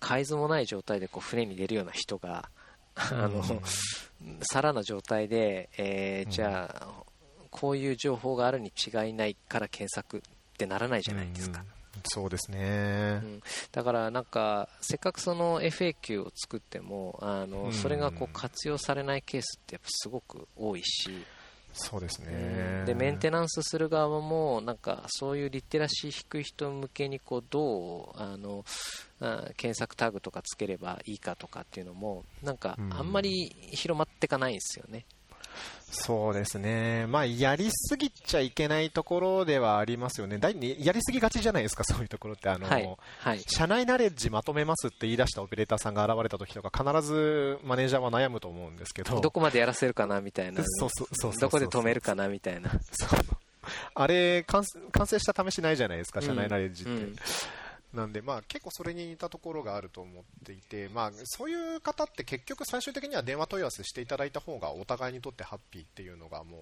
[0.00, 2.48] 海図もない状態でこう船に出るような人が、
[2.94, 3.42] あの、
[4.42, 7.04] 皿の状態で、えーじゃあ、
[7.50, 10.20] こういう情報があるに違いないから検索っ
[10.58, 11.64] てならないじゃないですか。
[12.04, 13.26] うんそうですねう。
[13.26, 21.10] んだからなんかせっかくその FAQ を作ってもあのうんそれがこう活用されないケースってやっぱすごく多いし、
[21.72, 22.86] そうですうねん。
[22.86, 28.64] でメンテナンスする側もなんかそういうリテラシー低い人向けにこうどうあの
[29.20, 35.04] あ検索タグとかつければいいかとかっていうのもなんかうんあんまり広まっていかないんですよね。
[35.90, 37.06] そうですね。
[37.06, 40.38] まあ、やりすぎちゃいけないところではありますよね。
[40.38, 42.48] だいやりすぎがちじゃないですか、 そういうところって。
[42.48, 49.20] あの、はいはい社内ナレッジまとめますって言い出したオペレーターさんが現れた時とか、必ずマネージャーは悩むと思うんですけど。
[49.22, 52.70] どこまでやらせるかなみたいなそうそうそうどこで止めるかなみたいな。
[52.92, 53.20] そう
[53.94, 56.90] あれ完成、完成した試しないじゃないですか、社内ナレッジって。
[56.90, 57.16] うん
[57.94, 66.60] なんで、まあ、結構それに似たところがあると思っていて、まあ、そういう方って結局最終的には電話問い合わせしていただいた方がお互いにとってハッピーっていうのがもう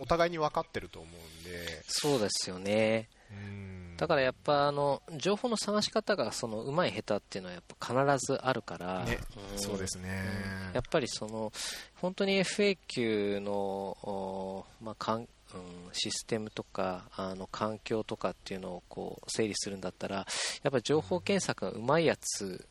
[0.00, 3.08] お互いに分かってると思うんで、そうですよね。
[3.30, 3.96] うん。
[3.96, 9.18] だからやっぱあの情報の探し方がその上手い下手っていうのはやっぱ必ずあるから、ね
[9.52, 9.58] うん。
[9.58, 10.24] そうですね、
[10.72, 11.52] やっぱりその
[12.00, 15.16] 本当に FAQ の、おまあ
[15.54, 20.24] うん、システムとかあの環境とかっていうのをこう整理するんだったらや
[20.68, 22.66] っぱり情報検索がうまいやつ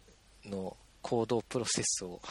[0.45, 2.21] の行動プロセスを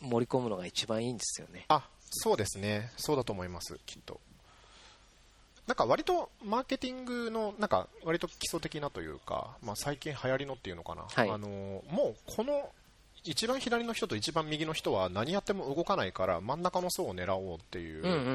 [0.00, 1.64] 盛り込むのが一番いいんですよね。
[1.68, 4.20] あそうですね、そうだと思います、きっと。
[5.66, 12.68] なんか割とマーケティングのなんか割と基礎的なというか、まあ、最近流行りのっていうのかな、はいあのもうこの
[13.24, 18.30] 一番左の人と一番右の人は何やっても動かないから真ん中の層を狙おうっていう、うんうんうんう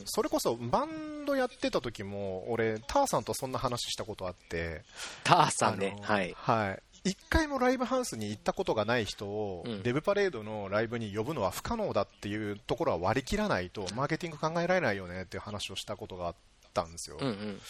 [0.00, 0.02] ん。
[0.06, 4.82] それこそバンドやってた時も俺、ターさんとそんな話したことあって、
[5.24, 5.96] ターさんね。
[6.02, 6.34] はい。
[6.36, 9.82] はい、一回もライブハウスに行ったことがない人を、うん。
[9.82, 16.34] デブパレードのライブに呼ぶのは不可能だっていうところは割り切らないとマーケティング考えられないよねっていう話をしたことがあっ
[16.72, 17.60] たんですよ、うんうん。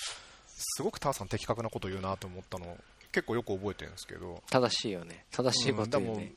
[0.55, 2.77] すごくターさん的確なこと言うなと思ったの
[3.11, 4.43] 結構よく覚えてるんですけど。
[4.51, 5.25] 正しいよね。
[5.31, 6.37] 正しいこと言うね、うん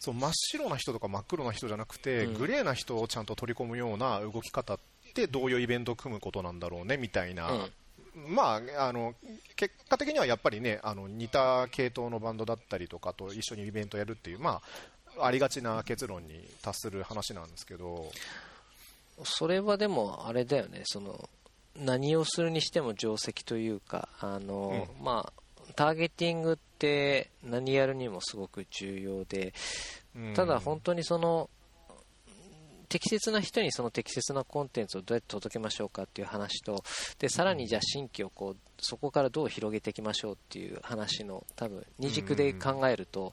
[0.00, 2.34] そう真っ白な人とか真っ黒な人じゃなくて、うん。
[2.34, 4.78] グレーな人をちゃんと取り込むような動き方っ
[5.14, 8.34] てどういうイベントを組むことなんだろうねみたいな、うん。
[8.34, 9.14] まあ、あの
[9.56, 14.62] 結果的にはやっぱりねあの似た系統のバンドだったりとかと一緒にイベントやるっていう、ま
[15.18, 18.10] あ、ありがちな結論に達する話なんですけど、
[19.22, 20.82] それはでもあれだよね。
[20.86, 21.28] その
[21.76, 25.39] 何をするにしても定石というかあの、まあ
[25.74, 29.52] ターゲティングって何やるにもすごく重要で
[30.16, 30.34] うん。
[30.34, 31.50] ただ本当にその
[32.88, 36.82] 適切な人にその適切なコンテンツをどうやって届けましょうかっていう話と
[37.20, 43.32] でさらにじゃあ新規をこうそこからどう広げていきましょうっていう話の多分二軸で考えると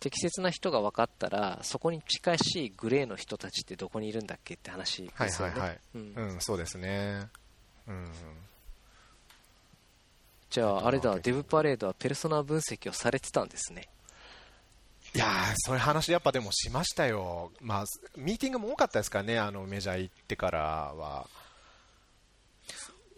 [0.00, 5.52] 適切な人が分かったらそこに近しいグレーの人たちってどこにいるんだっけって話ですよね。
[5.52, 6.14] はいはいはい、うん。
[6.16, 7.28] うん、そうですね、
[7.86, 8.10] うん、
[10.52, 13.88] じゃああれだデブパレードはペルソナ分析をされてたんですね。
[15.14, 17.84] いやーそういう話やっぱでもしましたよ、まあ、
[18.16, 21.26] ミーティングも多かったですからね、あのメジャー行ってからは。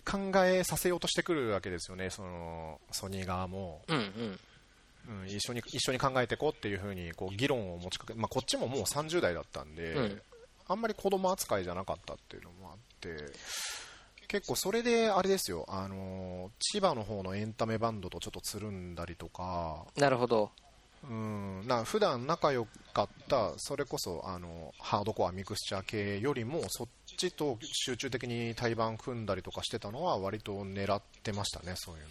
[0.05, 4.41] 考えさせようとしてくるわけですよね、そのソニー側も、うんうん。
[5.23, 10.23] うん、一緒に一緒に考えていこうっていうふうにこう議論を持ちかけ、まあ、こっちももう30代だったんで、うん。
[10.69, 13.17] あんまり子供扱いじゃなかったっていうのもあって、
[14.29, 20.51] 結構それであれですよ、あの千葉の方のエンタメバンドとちょっとつるんだりとか、なるほど。
[21.09, 32.09] うん、な普段仲良かった、それこそあのハードコアミクスチャー系よりも、そっちと集中的に対バン組んだりとかしてたのは、割と狙ってましたね、そういうの。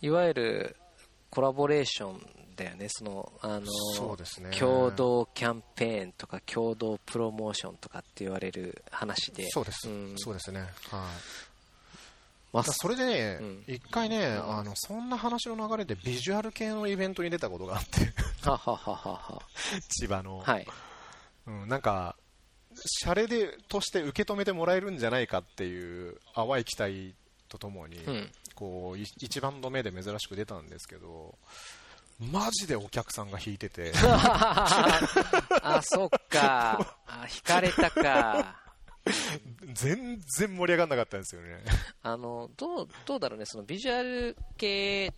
[0.00, 0.76] いわゆる
[1.30, 2.86] コラボレーションだよね。
[2.88, 4.50] そのあのそうですね。
[4.50, 9.48] 共同キャンペーンとか共同プロモーションとかって言われる話で。
[9.50, 10.14] そうです、ん。
[10.16, 10.60] そうですね。
[10.60, 10.68] はい
[12.52, 19.42] まそれでねうん、一、回ね、あの、そんな話の流れでビジュアル系のイベントに出たことがあって、ははははは。
[19.88, 20.38] 千葉の。
[20.38, 20.66] はい。
[21.46, 22.16] うん、なんか、
[22.74, 27.14] シャレで、として受け止めてもらえるんじゃないかっていう淡い期待
[27.48, 28.32] とともに、うん。
[28.54, 31.36] こう、い一番度目で珍しく出たんですけど、
[32.18, 36.96] マジでお客さんが引いてて、 あそっか。
[37.06, 38.67] あ引かれたか
[39.74, 41.62] 全然盛り上がんなかったんですよね。
[42.02, 43.46] あのどうどうだろうね。
[43.46, 45.12] そのビジュアル系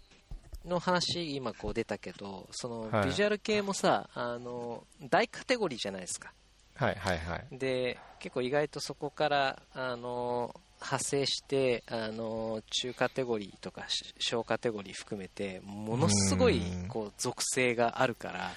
[0.64, 3.06] の話今こう出たけどそのはい。
[3.08, 6.32] ビジュアル系もさ、あの大カテゴリーじゃないですか。
[6.74, 7.58] はいはいはい。
[7.58, 16.88] で結構意外とそこからあの派生してあの中カテゴリーとかし小カテゴリー含めてものすごいうん。
[16.88, 18.50] こう属性があるからは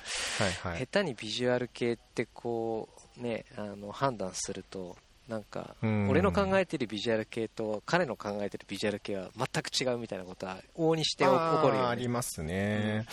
[0.47, 0.80] いはい。
[0.80, 4.95] 下手にビジュアル系ってこうねあの判断すると
[5.28, 6.09] なんかうん。
[6.09, 13.05] 俺の考えてるビジュアル系と彼の考えてるビジュアル系は全く違うみたいなことは往々にして起こるよありねますね、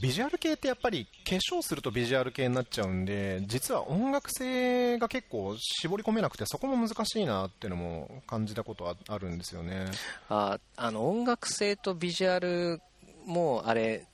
[0.00, 9.86] ビジュアル系ってやっぱり化粧するとビジュアル系になっちゃうんで実は音楽性が結構絞り込めなくてそこも難しいなっていうのも感じたことはあるんですよね。
[10.28, 12.80] ああの音楽性とビジュアル
[13.24, 14.06] もあれ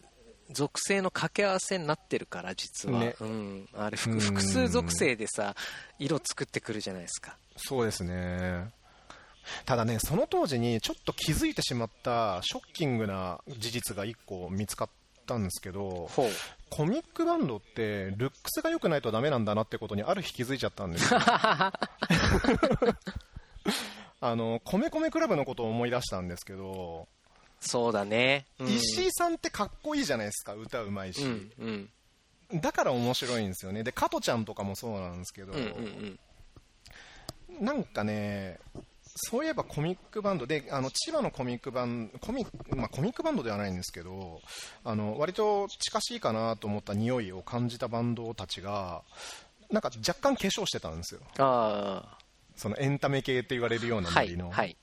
[0.53, 3.17] 属性の掛け合わせになってるから実は、ね。
[3.21, 4.19] うん、あれうん。
[4.19, 5.55] 複複数属性でさ
[5.99, 7.37] 色作ってくるじゃないですか。
[7.57, 8.71] そうですね。
[9.65, 14.89] ただねその当時にちょっと気づいてしまったショッキングな事実が1個見つかっ
[15.27, 16.09] たんですけど
[16.71, 21.21] コミックバンドってルックスが良くないとダメなんだなってことにある日気づいちゃったんですよ。
[24.25, 27.09] あの米米クラブのことを思い出したんですけど、
[27.63, 31.53] そうだね、うん、石井さんってかっこいいじゃないですか歌うまいし、うん
[32.53, 32.61] うん。
[32.61, 33.83] だから面白いんですよね。
[33.83, 36.19] で加トちゃんとかもそうなんですけど、うんうん
[37.61, 38.59] なんかね
[39.15, 44.41] そういえばコミックバンドであの千葉のコミックバンコミ,、まあ、コミックバンドではないんですけど
[44.85, 49.03] あの割と近しいかなと思った匂いを感じたバンドたちが
[49.71, 51.21] なんか若干化粧してたんですよ。
[51.39, 52.17] あ
[52.57, 54.77] そのエンタメ系って言われるようなノリの、いはい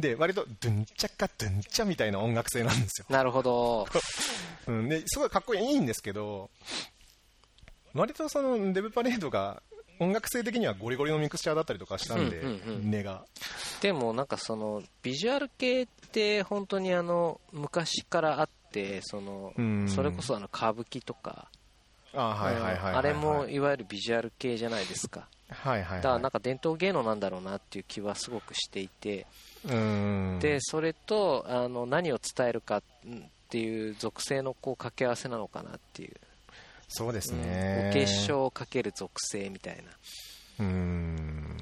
[0.00, 3.86] で割とドゥンチャカドゥンチャみたいな音楽性なんですよ、なるほど。
[4.66, 6.50] うん、ですごいかっこいいんですけど
[7.94, 9.62] 割とそのデブパレードが
[9.98, 12.90] 音楽性的にはゴリゴリのミクスチャーだったりとかしたんで、うんうんうん。
[12.90, 13.24] 根が。
[13.82, 19.88] でもなんかそのビジュアル系って本当にあの昔からあってそのうん。
[19.88, 21.48] それこそあの歌舞伎とか。
[22.12, 25.28] あれもいわゆるビジュアル系じゃないですか。
[25.48, 26.02] はいはいはい。
[26.02, 29.18] だからなんか伝統芸能なんだろうなっていう気はすごくしていて。
[29.18, 29.49] うん
[30.40, 32.82] でそれとあの何を伝えるかっ
[33.50, 36.14] ていう属性のこう掛け合わせなのかなっていう。
[36.92, 40.64] そうですうんねお化粧かける属性みたいな。
[40.64, 41.56] うん。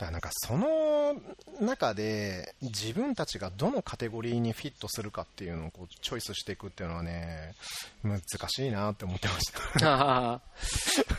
[0.00, 1.14] だからなんかその
[1.60, 7.54] 中で自分たちがどのカテゴリーにフィットするかっていうのをこうチョイスしていくっていうのはね
[8.02, 10.40] 難しいなって思ってました。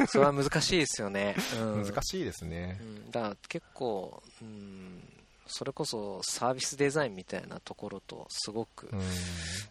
[0.08, 2.80] それは難しいですよね、うん、 難しいですね。
[2.82, 5.04] うん、だから結構、うん、
[5.48, 8.90] それこそサービスデザインみたいなところとすごく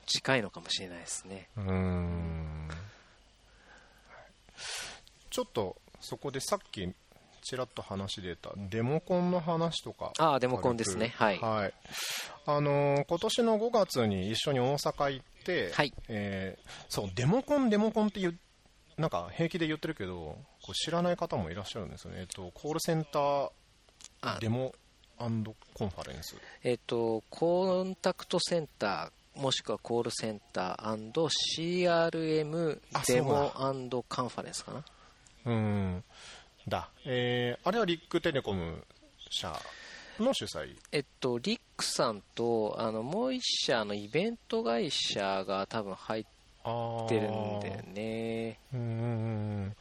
[0.07, 1.67] 近いのかもしれないですね、うん。
[1.67, 2.69] うん
[5.31, 6.93] ちょっとそこでさっき
[7.43, 11.15] ちらっと話出たデモコンの話とかああデモコンですね。
[11.17, 11.39] はい。
[11.39, 11.75] はい。
[12.47, 15.95] あのー今年の5月に一緒に大阪行って、はい。
[16.09, 18.39] えーそうデモコンデモコンって言う
[19.01, 23.51] なんか平気で言ってるけどこれ知らない方もいらっしゃるんですよね、えっと、コールセンター
[24.21, 24.75] あデモ
[25.75, 26.35] コンファレンス？
[26.65, 30.97] えっ、とコンタクトセンターもしくはコールセンター
[31.57, 33.53] &CRM デモ
[34.09, 34.85] カンファレンスかな？
[35.47, 36.05] うん。
[36.69, 38.85] だ、えーあれはリックテレコム
[39.31, 39.53] 社
[40.19, 40.77] の主催？
[40.93, 46.25] えっとリックさんとあのもう一社のイベント会社が多分入っ
[47.09, 48.59] てるんだよね。
[48.73, 49.77] うん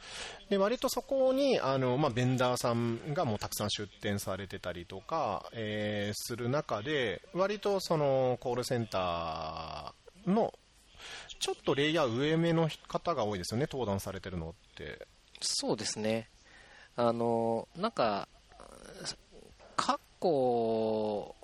[0.50, 10.54] で割とそこにあの、まあ、ベンダーさんがもうたくさん出店されてたりとか、えーする中で割とそのコールセンターの
[11.40, 15.08] ちょっとレイヤー上目の方が多いですよね登壇されてるのって。
[15.42, 16.30] そうですね。
[16.96, 18.28] あのなんか
[19.76, 21.36] 過去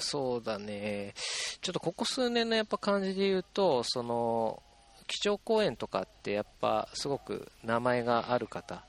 [0.00, 1.14] そうだね。
[1.60, 4.62] ちょっとここ数年のやっぱ感じで言うとその
[5.06, 8.84] 基調講演とかってやっぱすごく名前がある方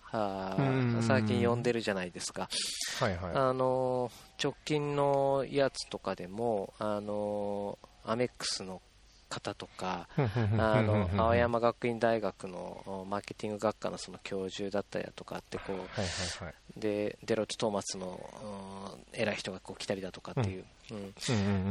[1.01, 2.49] 最近呼んでるじゃないですか。
[2.99, 3.31] はいはい。
[3.33, 8.81] あの直近のやつとかでもあのアメックスの
[9.31, 10.09] 方とか
[10.57, 16.53] あの青山学院大学のおマーケティング学科のその教授だったりだとかってこうはいはいはい。
[16.77, 20.65] でデロイト・トーマスのうん偉い人がこう来たりだとかっていう、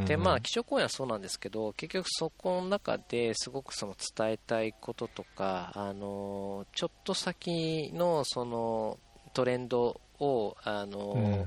[0.06, 8.98] でまあ基調講演はそうなんですけど結局そこの中ですごくその伝えたいこととかあのちょっと先のその
[9.32, 11.46] トレンドをあの、うん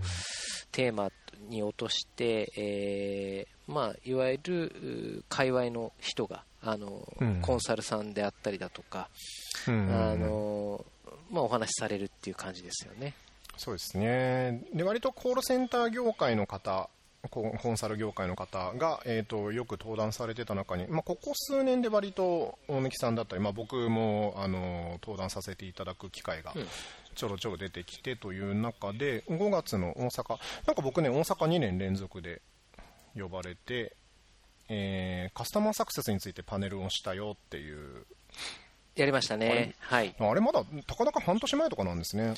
[0.73, 1.09] テーマ
[1.49, 7.41] に落として、えーまあ、いわゆるう界隈の人があの、うん。
[7.41, 9.07] コンサルさんであったりだとか、
[9.67, 10.83] うんあの
[11.31, 13.13] まあ、お話しされるっていう感じですよね。
[13.55, 14.63] そうですね。
[14.73, 16.89] で割とコールセンター業界の方
[17.29, 26.67] ココンサル業界の方が、えー、とよく登壇されてた中に、まあ、ここ数年で割と大貫さんだったり、まあ、僕もあの登壇させていただく機会がうん
[27.13, 30.37] ちょろちょろ出てきてという中で、5月の大阪、
[30.67, 32.41] なんか僕ね、大阪2年連続で
[33.15, 33.95] 呼ばれて、
[34.69, 38.05] えーカスタマーサクセスについてパネルをしたよっていう、
[38.95, 39.75] やりましたね。
[39.79, 40.15] はい。
[40.19, 42.35] あれまだたかだか半年前とかなんですね。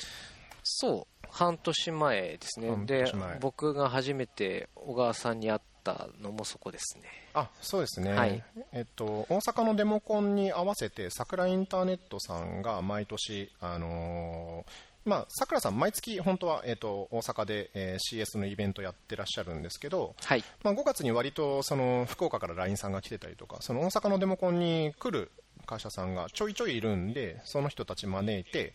[0.62, 1.26] そう。
[1.30, 2.68] 半年前ですね。
[2.70, 7.04] 半で僕が初めて小川さんに会ったのもそこですね。
[7.32, 8.42] あそうですね、はい。
[8.72, 20.42] えっと、大阪のデモコンに合わせて桜インターネットさんが毎年、あのーまあ、桜さん、毎月本当は、えっと、大阪で、えー CS のイベントやってらっしゃるんですけど、はい。
[20.64, 25.30] まあ、5月に割とその福岡から LINE さんが来てたりとかその大阪のデモコンに来る
[25.64, 28.72] 会社さんがちょいちょいいるんでその人たち招いて、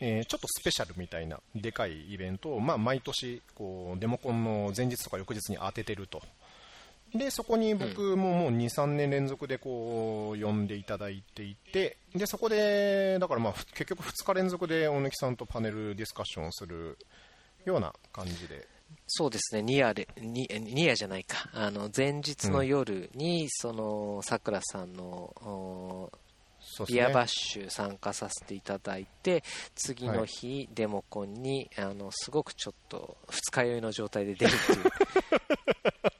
[0.00, 6.22] えーちょっとスペシャルみたいなでかいイベントを、まあ、毎年こうデモコンの前日とか翌日に当ててると。
[7.14, 16.98] でそこに僕ももう2、3年連続でこう呼んでいただいていてでそこでだからまあ結局2日連続で大貫さんとパネルディスカッションをする
[17.64, 18.66] ような感じで。
[19.06, 26.12] そうですね、ニアで、ニニアじゃないか、あの前日の夜に、そのさくらさんの
[26.82, 26.86] ね。
[26.92, 29.42] ビアバッシュ参加させていただいて、
[29.74, 34.92] 次の日、デモコンにあのすごくちょっと二日酔いの状態で出るっていう、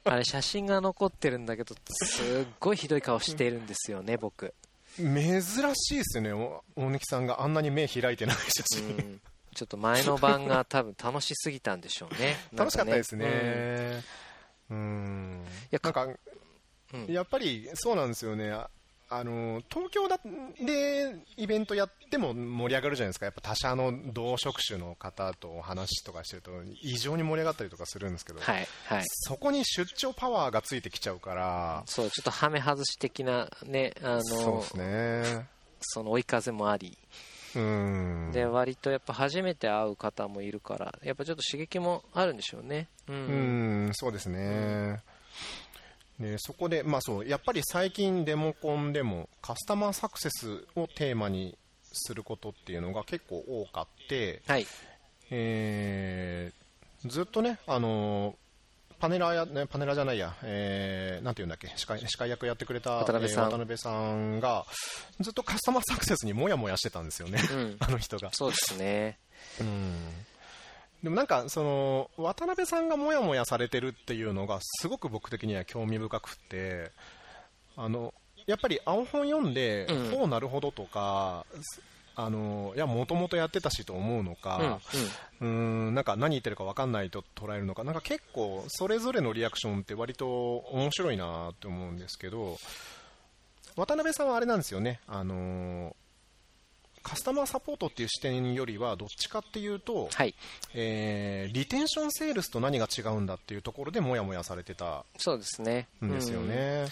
[0.05, 4.53] あれ、写真が残ってるんだけど、すっごいひどい顔してるんですよね、僕。
[4.97, 5.41] 珍
[5.75, 7.41] しいですよね、お大貫さんが。
[7.41, 9.21] あんなに目開いてない写う真、ん。
[9.53, 12.37] ちょっと前の晩が多分楽しすぎたんでしょうね。
[12.53, 13.21] 楽しかったですうん。
[13.21, 14.03] ね、
[14.69, 16.07] うん、やなんか、
[16.93, 17.05] うん。
[17.07, 18.53] やっぱりそうなんですよね、
[19.09, 20.19] ああの東京だ
[20.59, 26.51] でイベントやっても盛り上がるじゃないですか、やっぱ他社の同職種の方とお話とかしてると、
[26.81, 29.03] 異常に盛り上がったりとかするんですけど、はい、はい。
[29.05, 35.47] そこに出張パワーがついてきちゃうから、そう、ちょっとはめ外し的なね、あのそうで、すね。
[35.81, 36.97] その追い風もあり、
[37.55, 42.89] うんで、割とやっぱ初めて会う方もいるから、やっぱちょっと刺激もあるんでしょうね。
[43.07, 43.15] うん。
[43.15, 43.19] う
[43.89, 45.01] ん、そうですね。
[46.19, 51.57] でそこで、まあそう、やっぱり最近デモコンでもカスタマーサクセスをテーマに
[51.91, 54.67] することっていうのが結構多かって、はい。
[55.31, 56.65] えー
[57.07, 58.35] ずっとね、あのー
[58.97, 64.65] パネラーや、ね、パネラーじゃないや、えーなんていうんだっけ、司会司会役やってくれた渡辺さんえー渡辺さんが、
[65.19, 67.77] ずっとカスタマーサクセスにもやもやしてたんですよね、うん。
[67.85, 68.29] あの人が。
[68.33, 69.19] そうですね。
[69.59, 69.95] うん
[71.05, 76.89] でもなんかその渡辺さんがもやもやされてるっていうのがすごく僕的には興味深くって
[77.77, 78.11] あの
[78.47, 81.45] やっぱり青本読んで、うんほうなるほどとか
[82.15, 84.35] あのいやもともとやってたしと思うのうん。
[84.35, 84.79] か、
[85.41, 92.57] うーんなんか何言ってるか分かんないと捉えるのかなんか結構それぞれのリアクションって割と面白いなって思うんですけど
[93.75, 95.95] 渡辺さんはあれなんですよねあの
[97.05, 100.33] カスタマーサポートっていう視点よりはどっちかっていうと、はい。
[100.73, 105.87] えーリテンションセールスと何が違うんだっていうところでもやもやされてたそうですね。
[106.03, 106.87] んですようんね。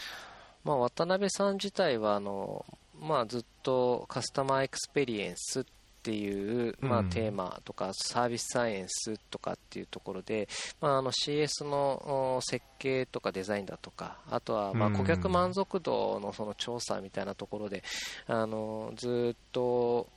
[0.63, 2.63] まあ、渡辺さん自体はあの、
[3.01, 5.63] まあ、ずっとカスタマーエクスペリエンスっ
[6.03, 7.09] ていう、まあ、うん。
[7.09, 10.47] テーマとかサービスサイエンスとかっていうところで、
[10.81, 14.93] まあ、あの CS のお設計とかデザインだとかあとはまあうん。
[14.97, 17.83] 顧客満足度のその調査みたいなところで
[18.27, 20.07] あのずっと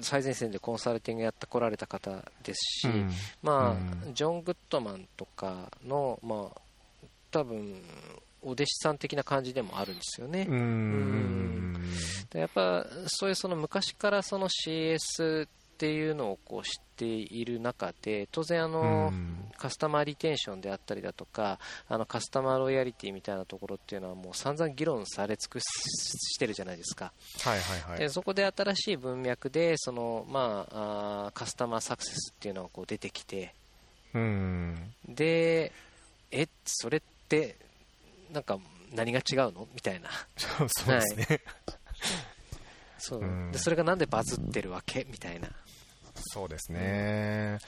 [0.00, 2.10] 最前線でコンサルティングやってこられた方
[2.42, 3.10] ですし、うん。
[3.42, 3.70] まあ、
[4.06, 4.14] うん。
[4.14, 6.60] ジョン・グッドマンとかの、まあ、
[7.30, 7.82] 多分
[8.46, 10.46] お弟子さん的な感じでもあるんですよね。
[10.48, 11.74] うーん。
[12.30, 19.42] でやっぱそういうその昔からその CS っていうのをこう知っている中で当然あの、うん。
[19.58, 27.12] カスタマーリテンションであったりだとかあのカスタマーロイヤリティみたいなところっていうのはもう散々議論され尽くしてるじゃないですか。
[27.42, 27.98] はいはいはい。
[27.98, 33.54] でそこで新しい文脈でその、まあ、あーカスタマーサクセスっていうのがこう出てきて。
[34.14, 34.92] うん。
[35.08, 35.72] で
[36.30, 37.56] えそれって
[38.32, 38.58] なんか
[38.94, 39.68] 何が違うの？
[39.74, 40.08] みたいな。
[40.36, 41.40] そうそうですね、
[42.98, 43.20] そう。
[43.20, 43.52] うん。
[43.52, 45.06] でそれがなんでバズってるわけ？
[45.10, 45.48] みたいな。
[46.32, 47.58] そうですね、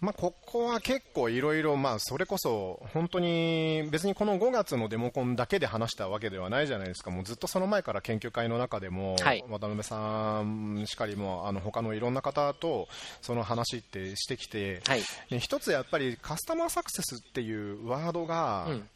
[0.00, 9.44] まあ、ここは結構いろいろ、まあ、それこそ本当に別にこの5月のデモコンだけで話したわけではないじゃないですか、もうずっとその前から研究会の中でも、はい。
[9.48, 12.86] 渡辺さんしかりも、あの他のいろんな方と
[13.22, 14.96] その話ってしてきて、は
[15.38, 18.88] 一つやっぱりカスタマーサクセスっていうワードが、うん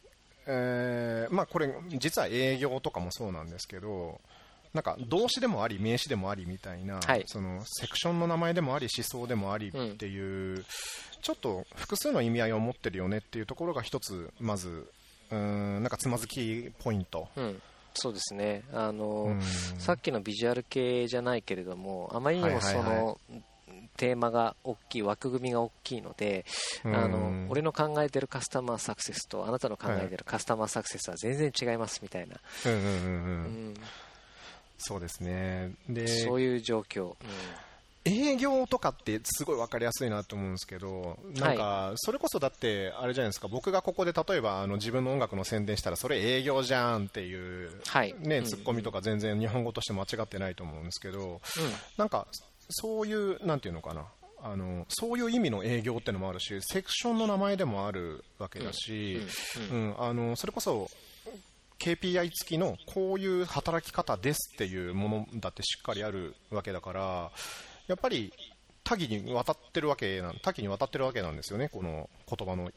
[0.47, 4.19] えーまあ、これ実は営業とかもそうなんですけど
[4.73, 7.23] なんか動詞でもあり名詞でもありみたいな、はい。
[7.25, 10.63] そのセクションの名前でもあり思想でもありっていう、
[11.21, 14.87] ちょっと複数の意味合いを持ってるよねっていうところが一つまず
[15.31, 15.37] うー
[15.79, 17.61] んなんかつまずきポイント、うん、
[17.93, 18.63] そうですね。
[18.71, 19.41] あの、うん。
[19.41, 23.15] さっきのビジュアル系じゃないけれどもあまりにもその、はいはいは
[23.97, 26.45] テーマが大きい枠組みが大きいので、
[26.85, 26.95] うん。
[26.95, 32.95] あの俺の考えてるカスタマーサクセスとあなたの考えてるカスタマーサクセスは全然違いますみたいな、うんうんうんうん。
[32.95, 33.73] うん。
[34.77, 35.71] そうですね。
[35.89, 37.15] でそういう状況、
[38.05, 48.15] 営業とかってすごい分かりやすいなと思うんですけど、なんかそれこそだって、あれじゃないですか、僕がここで例えばあの自分の音楽の宣伝したら、それ営業じゃんっていう、はい。
[48.19, 48.45] ね、うん。
[48.45, 51.39] ツッコミとか全然日本語として間違ってないと思うんですけど、うん。
[51.97, 52.27] なんか
[52.69, 54.05] そういう、なんていうのかな。
[54.39, 59.19] あのそういう意味の営業ってのもあるしセクションの名前でもあるわけだし、
[59.71, 60.91] うんあのそれこそ
[61.79, 67.31] KPI 付きのこういう働き方ですっていうものだってしっかりあるわけだから
[67.87, 68.31] やっぱり
[68.83, 72.71] 多岐にわたってるわけなん多岐にわたってるわけなんですよねこの言葉の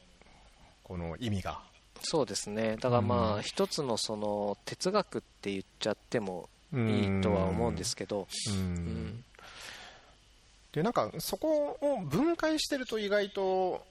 [0.82, 1.60] この意味が。
[2.02, 2.76] そうですね。
[2.80, 3.42] だからまあ、うん。
[3.42, 8.54] 一つのその哲学って言っちゃってもうんいいとは思うんですけど、うん。
[8.54, 9.24] うん
[10.72, 13.84] でなんかそこを分解してると意外と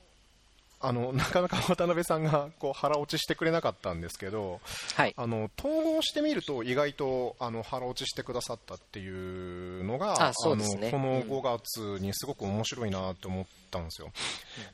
[0.82, 4.62] あの なかなか渡辺さんがこう腹落ちしてくれなかったんですけど
[4.96, 5.14] はい。
[5.18, 10.32] あの統合してみると意外とあの腹落ちしてくださったっていうのがあ
[10.80, 10.90] ね。
[10.90, 11.22] あのこのうん。
[11.24, 14.12] 5月にすごく面白いなと思ったんですよ、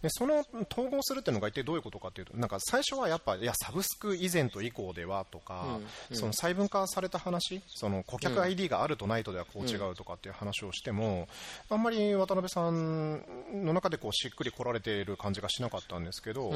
[0.01, 5.79] でその統合するっていうのが一体どういうことかっていうとなんか最初はやっぱいやサブスク以前と以降ではとか、
[6.11, 11.27] その細分化された話その顧客 ID があるとないとではこう違うとかっていう話をしても、
[11.69, 13.23] あんまり渡辺さん
[13.53, 16.53] の中でこうしっくり来られている感じがしなかったんですけど、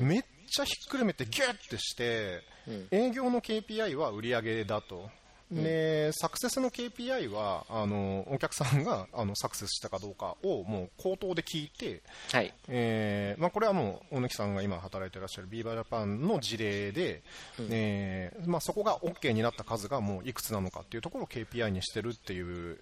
[0.00, 2.88] めっちゃひっくるめてギュッてして、うん。
[2.90, 5.10] 営業の KPI は売上だと。
[5.52, 12.52] でサクセスの KPI はあのお客さんがあのサクセスしたかどうかをもう口頭で聞いて、はい。
[12.68, 17.22] えーまあ、これはもう大貫さんが今働いていらっしゃるビーバージャパンの事例で、
[17.58, 17.68] うん。
[17.70, 22.78] えーまあ、そこが OK になった数がもういくつなのかっていうところを KPI にしてるっていう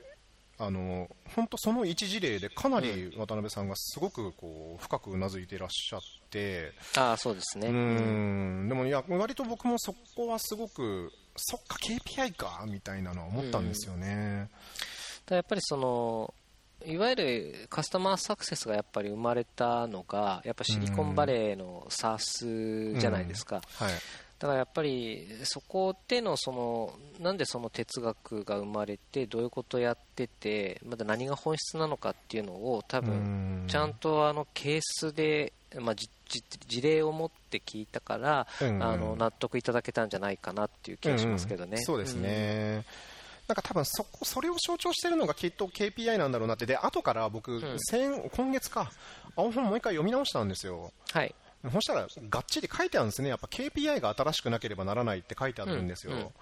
[0.60, 7.74] あの本当その一事例でかなり渡辺さんがすごくこう深くうなずいていらっしゃって、ああそうですね、うー
[8.64, 8.68] ん。
[8.68, 14.48] でもいや割と僕もそこはすごくそっか KPI かみたいなのは思ったんですよね。
[15.26, 16.34] ただやっぱりその
[16.86, 23.92] いわゆるカスタマーサクセスがやっぱり生まれたのがやっぱシリコンバレーの SARS じゃないですか、はい
[24.40, 38.82] だからやっぱりそこでのそのなんでその哲学が生まれてどういうことをやっててまだ何が本質なのかっていうのを多分ちゃんとあのケースで、まあ、じじ事例を持って聞いたから、うん。
[38.82, 41.70] あの納得いただけたんじゃないかなっていう気がしますけどね。
[41.72, 41.82] うんうん。
[41.82, 42.84] そうですね、
[43.48, 47.78] なんか多分そこそれを象徴してるのがきっと KPI なんだろうなってで後から僕、ん。
[47.80, 48.92] 先今月か。
[49.36, 50.92] 青本もう一回読み直したんですよ。
[51.12, 51.34] はい
[51.72, 53.28] そしたらがっちり書いてあるんですね。
[53.28, 56.32] やっぱ KPI が新しくなければならないって書いてあるんですよ、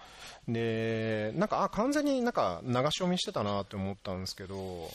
[0.47, 4.89] でなんかあ完全になんか流し読みしてたなって思ったんですけど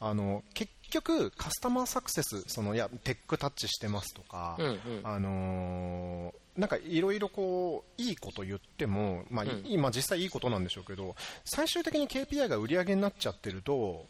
[0.00, 4.80] あの結局カスタマーサクセスそのいやテックタッチしてますとか、うんうん。
[5.02, 11.14] あのーなんかいろいろこういいこと言っても、まあ今実際いいことなんでしょうけど
[11.44, 14.06] 最終的に KPI が売り上げになっちゃってると、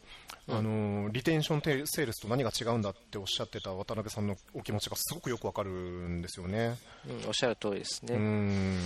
[0.49, 6.77] あのーリテンションテセールスと何が違うんだっておっしゃってた渡辺さんのお気持ちがすごくよくわかるんですよね。
[7.07, 8.77] うんおっしゃる通りですね。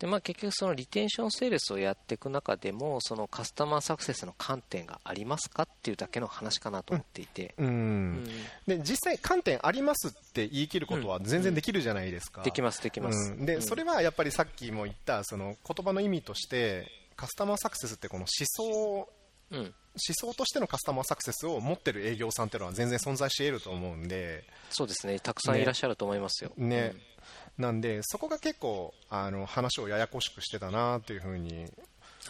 [0.00, 7.66] でまあ、結局、そのリテンションセールスをやっていく中でもそのカスタマーサクセスの観点がありますかっていうだけの話かなと思っていて、うん。
[7.66, 8.24] うん。
[8.66, 12.42] で実際、観点ありますって言い切ることは全然できるじゃないですか。
[12.42, 13.32] できます、できます。
[13.32, 13.44] うん。
[13.44, 13.62] で、うん。
[13.62, 19.08] それはやっぱりさっきも言ったその言葉の意味としてカスタマーサクセスってこの思想
[19.50, 26.52] うん思想としてのカスタマーサクセスを持ってる営業さんっていうのは全然存在し得ると思うんで、そうですね、たくさんいらっしゃると思いますよ。
[26.56, 26.94] ね。
[27.58, 31.66] なんでそこが結構あの話をややこしくしてたなっていうふうに。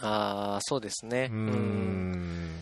[0.01, 2.13] ああそうですね、うーうん。
[2.13, 2.59] ん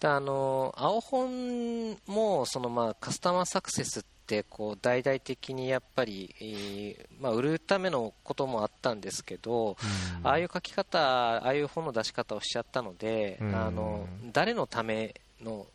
[0.00, 9.76] であの青本もその、まあ、カスタマーサクセスってこう大々的にやっぱり、えーまあ、売るためのこともあったんですけど、
[10.22, 13.54] ああいう書き方ああいう本の出し方をしちゃったので、うん。
[13.54, 15.66] あの誰のための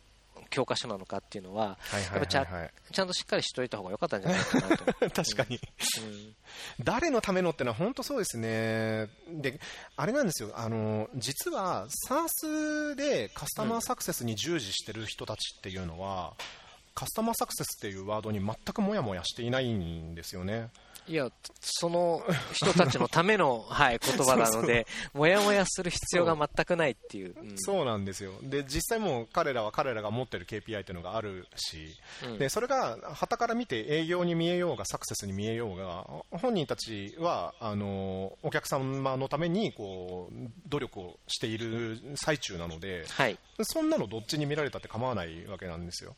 [0.50, 1.78] 教科書なのかっていうのは
[2.28, 4.84] ちゃんとしっかりしといた方が良かったんじゃないかなと、
[5.14, 5.56] 確かに。
[5.56, 6.34] うん。
[6.82, 9.60] 誰のためのってのは本当そうですね、で
[9.96, 16.34] あれなんですよ、あの実は SARS でカスタマーサクセスに従事してる人たちっていうのは、
[16.98, 20.70] カスタマーサクセスっていうワードに全くモヤモヤしていないんですよね。
[21.08, 21.30] いや、
[21.60, 27.34] その人たちのための、 はい、言葉なので、もやもやする必要が全くないっていう。
[27.40, 28.32] うん、そうなんですよ。
[28.42, 40.34] で、実際もう彼らは彼らが持ってる KPI っていうのがあるし、うん、で、それが、旗から見て営業に見えようが、サクセスに見えようが、本人たちは、あの、お客様のために、こう、
[40.66, 46.14] 努力をしている最中なので、はい、そんなのどっちに見られたって構わないわけなんですよ。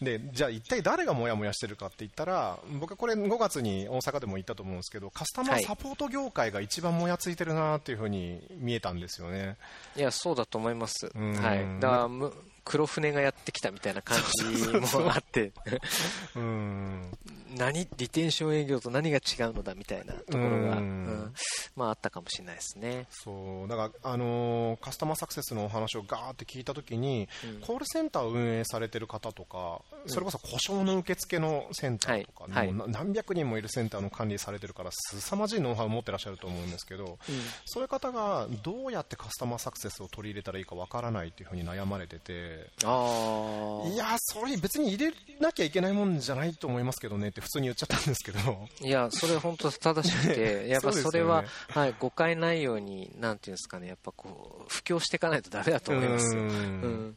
[0.00, 9.56] うん、で、じゃあ一体誰がもやもやしてるかって言ったら、僕これ5月に大阪でも言ったと思うんですけどカスタマーサポート業界が一番もやついてるなっていうふうに見えたんですよね。
[9.96, 11.10] いやそうだと思います。
[11.14, 11.80] はい。
[11.80, 12.30] だから
[12.64, 15.50] 黒船がやってきたみたいな感じもあって
[16.36, 17.18] うん
[17.56, 21.32] 何リテンション営業と何が違うのだみたいなところが、うん、
[21.76, 23.06] まあ、あったかもしれないですね。
[23.10, 37.18] そうだから、あのー、カスタマーサクセスのお話をガーって聞いたときに、うん、コールセンターを運営されてる方とか、それこそ故障の受付のセンターとか、はい、何百人もいるセンターの管理されてるから、凄まじいノウハウを持ってらっしゃると思うんですけど、
[37.66, 48.68] そういう方がどうやってカスタマーサクセスを取り入れたらいいかわからないっていうふうに悩まれてて、あいや、それ別に入れなきゃいけないもんじゃないと思いますけどねって普通に言っちゃったんですけど。
[48.80, 56.42] いや、それ本当正しくて、 やっぱそれは、ね、はい、誤解ないように、なんていうんですかね、やっぱこう、布教していかないとダメだと思いますよ。
[56.42, 57.16] うん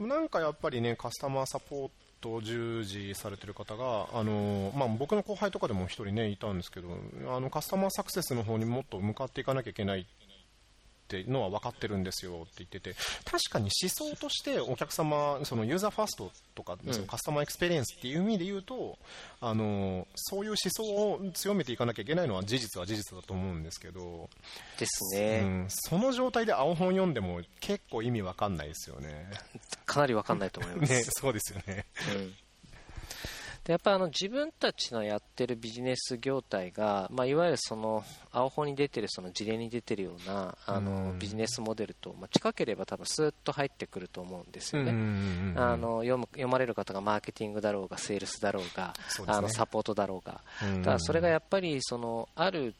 [0.00, 1.90] なんかやっぱりね、カスタマーサポー
[2.20, 6.88] ト従事されてる方が、あのまあ、僕の後輩とかでも1人、ね、いたんですけど
[7.28, 10.06] あのカスタマーサクセスの方にもっと向かっていかなきゃいけない
[11.20, 12.94] っていうのは分かってるんですよって言ってて
[13.24, 18.98] 確かに思想としてお客様そのユーザーファーストとか、そのカスタマーエクスペリエンスっていう意味で言うと
[19.40, 24.28] あのそういう思想を強めていかなきゃいけないのは事実は事実だと思うんですけど
[24.78, 29.30] ですね、うん、その状態で青本読んでも結構意味分かんないですよね。
[29.86, 31.86] かなり分かんないと思います、 ね、そうですよね、
[32.16, 32.34] うん
[33.64, 44.92] でやっぱあの自分たちのやってるビジネス業態が、まあ、いわゆるその青本に出てるその事例に出てるようなあのビジネスモデルと、まあ、近ければ多分スーッと入ってくると思うんですよね。
[45.56, 50.42] あの読む読まれる方がマーケティングだろうがセールスだろうが、ね、あのサポートだろうが、
[50.80, 52.74] だからそれがやっぱりそのある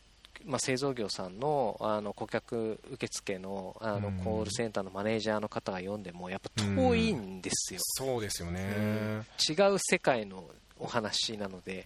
[0.44, 10.44] まあ、製造業さんのあの顧客受付のあのコールセンターのマネージャーの方が読んでもやっぱ遠いんですよ、そうですよね、違う世界の
[10.78, 11.84] お話なので、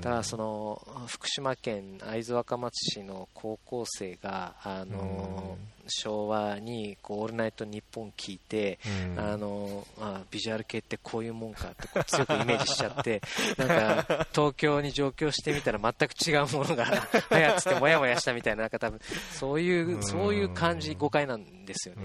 [0.00, 8.78] だからその福島県会津若松市の高校生があの昭和にこう「オールナイトニッポン」聞いて、
[9.16, 13.22] あのあビジュアル系ってこういうもんかってこう強くイメージしちゃって
[13.56, 16.84] なんか東京に上京してみたら全く違うものが
[17.30, 19.00] 流行っててもやもやしたみたいななんか多分
[19.32, 22.02] そういうそういう感じ誤解なんですよね。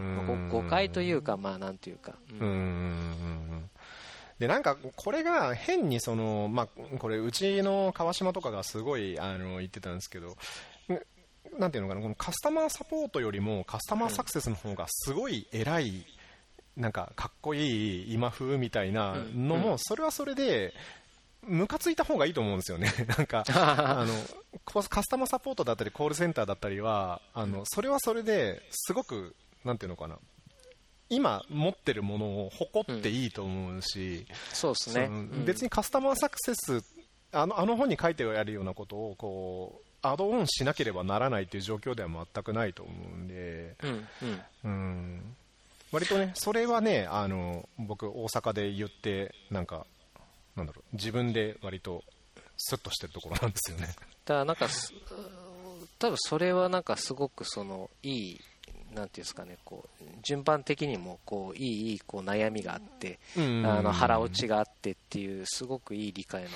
[0.50, 2.14] 誤解というかまあなんていうか。
[2.40, 3.57] うん
[4.40, 6.68] で、なんか、これが変にその、まあ、
[7.00, 10.38] これ、うちの川島とかがすごい、あの、言ってたんですけど、
[11.58, 16.06] なんていうのかな、このカスタマーサポートよりもカスタマーサクセスの方がすごい偉い、
[16.76, 20.74] なんか、かっこいい今風みたいなのも、それはそれで、
[21.42, 22.92] ムカついた方がいいと思うんですよね。
[23.18, 24.14] なんか、 あの、
[24.66, 30.20] カスタマーサポートだったり、コールセンターだったりは、あの、それはそれですごく、なんていうのかな、
[31.10, 35.10] 今持ってるものを誇っていいと思うし、うん、そうですね、
[35.46, 36.84] 別にカスタマーサクセス
[37.32, 45.36] あのあの本に書いてあるようなことをこうアドオンしなければならないという状況では全くないと思うんで、うん、うん、
[45.92, 49.86] 割とねそれはねあの僕大阪で言ってなんか
[50.56, 52.04] なんだろう自分で割と
[52.58, 53.88] スッとしてるところなんですよね。
[54.26, 54.68] だからなんか
[56.00, 58.42] 多分それはなんかすごくそのいい
[58.94, 63.40] なんていうんですかね、こう順番的にもこういいいいこう悩みがあって、あ
[63.82, 66.50] の腹落ちがあってっていうすごくいい理解の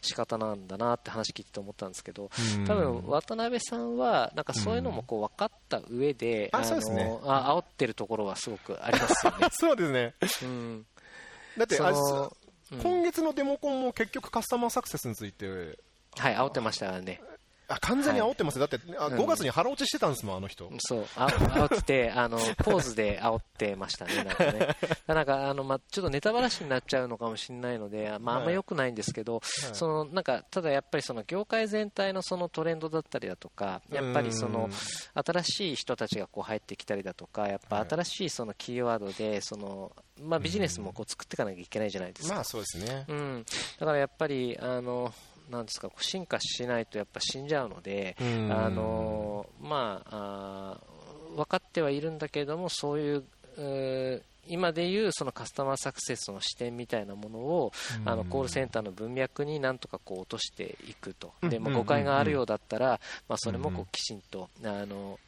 [0.00, 2.30] 仕方なんだなって話聞いて思ったんですけど、
[2.66, 9.48] 多分渡辺さんはなんかそういうのもこう分かった上で、あのあ煽ってるところはすごくありますよね。
[9.52, 10.14] そうですね。
[10.42, 10.86] うん。
[11.58, 11.92] だってあ
[12.82, 15.46] 今月のデモコンも結局カスタマーサクセスについて
[16.16, 17.20] はい煽ってましたね。
[17.68, 20.70] あ完全に煽ってます、はい、だってあ5月に腹落ちしてたんですもん、あの人。
[20.78, 21.06] そう。
[21.16, 24.76] あ煽ってあのポーズで煽ってましたね、なんかね。
[25.06, 29.42] なんかあの、ま、ちょっとネタばらしになっちゃうのかもしれないので、まあ、あんま良くないんですけど、はい、
[29.74, 34.68] そのなんかただやっぱりその業界全体のそのトレンドだったりだとか、やっぱりその
[35.14, 39.92] 新しい人たちがこう入ってきたりだとか、やっぱ新しいそのキーワードでその
[40.22, 42.34] まあ、ビジネスもこう作っていかなきゃいけないじゃないですか。
[42.34, 43.04] まあそうですね。
[43.08, 43.44] うん。
[43.80, 45.12] だからやっぱりあの
[45.50, 48.16] なんですか進化しないとやっぱ死んじゃうので、
[48.50, 57.72] あのまああ分かってはいるんだけれどもそういう今でいうそのカスタマーサクセスの視点みたいなものを、
[58.04, 65.18] あのコールセンターの文脈になんとかこう落としていくと、でまあ、誤解があるようだったら、まあ、それもこうきちんとあの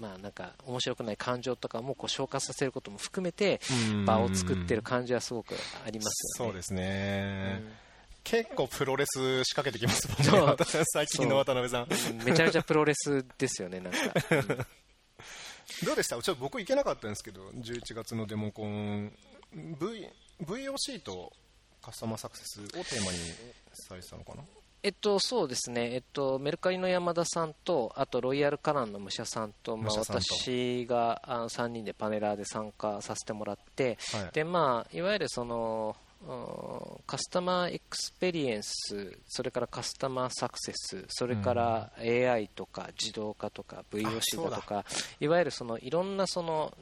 [0.00, 3.60] まあ、なんか面白くない感情とかもこう消化させることも含めて
[4.06, 5.54] 場を作ってる感じはすごく
[5.86, 6.50] ありますよね。
[6.50, 7.83] そうですね、うん
[8.24, 10.56] 結構プロレス仕掛けてきますもんね、
[10.92, 11.88] 最近の渡辺さん。
[12.24, 13.98] めちゃめちゃプロレスですよね、なんか。
[15.84, 16.20] どうでした？
[16.20, 19.12] ちょっと僕行けなかったんですけど、11月のデモコン、
[19.52, 20.08] v、
[20.42, 21.32] VOC と
[21.82, 23.18] カスタマーサクセスをテーマに
[23.88, 24.42] されてたのかな？
[24.82, 34.30] えっと、そうですね、えっと、メルカリの山田さんと、あとロイヤルカナンの武者さんと、まあ、私があの3人でパネラーで参加させてもらって、はい。
[34.34, 35.96] でまあ、いわゆるその
[37.06, 44.84] カスタマーエクスペリエンス、それからカスタマーサクセス、それから AI とか自動化とか VOC だとか、
[45.20, 46.72] いわゆるそのいろんなその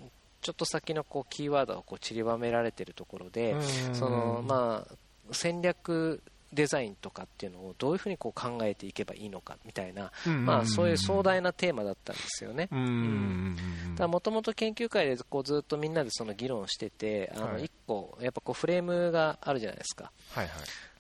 [0.40, 3.57] ちょっと先のこうキーワードがこう散りばめられているところで、
[3.93, 4.95] そのまあ
[5.32, 6.22] 戦略
[6.53, 12.68] デザインとかっていうのをどういうふうにこう考えていけばいいのかみたいな、まあ、そういう壮大なテーマだったんですよね。
[12.70, 20.12] もともと研究会でこうずっとみんなでその議論しててあの1個やっぱこうフレームがあるじゃないですか。
[20.30, 20.48] はい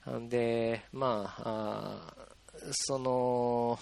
[0.04, 2.14] はい、でまあ
[2.72, 3.78] その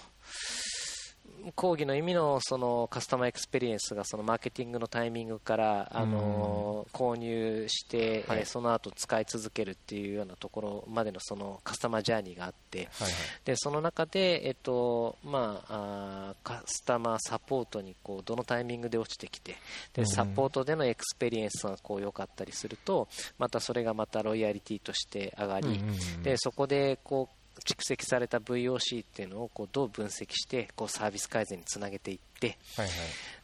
[1.55, 13.13] 広義の意味のそのカスタマーエクスペリエンスがそのマーケティングのタイミングからあの購入して、はい、その後使い続けるっていうようなところまでのそのカスタマージャーニーがあって、はいはい、
[13.45, 19.57] でその中で、えっとまあ、あカスタマーサポートにこうどのタイミングで落ちてきて
[19.93, 25.81] でサポートでのエクスペリエンスがこう良かったりするとまたそれがまたロイヤリティとして上がり、
[26.23, 32.93] でそこでこう蓄積された VOC っていうのをこうどう分析してこうサービス改善につなげていって、はいは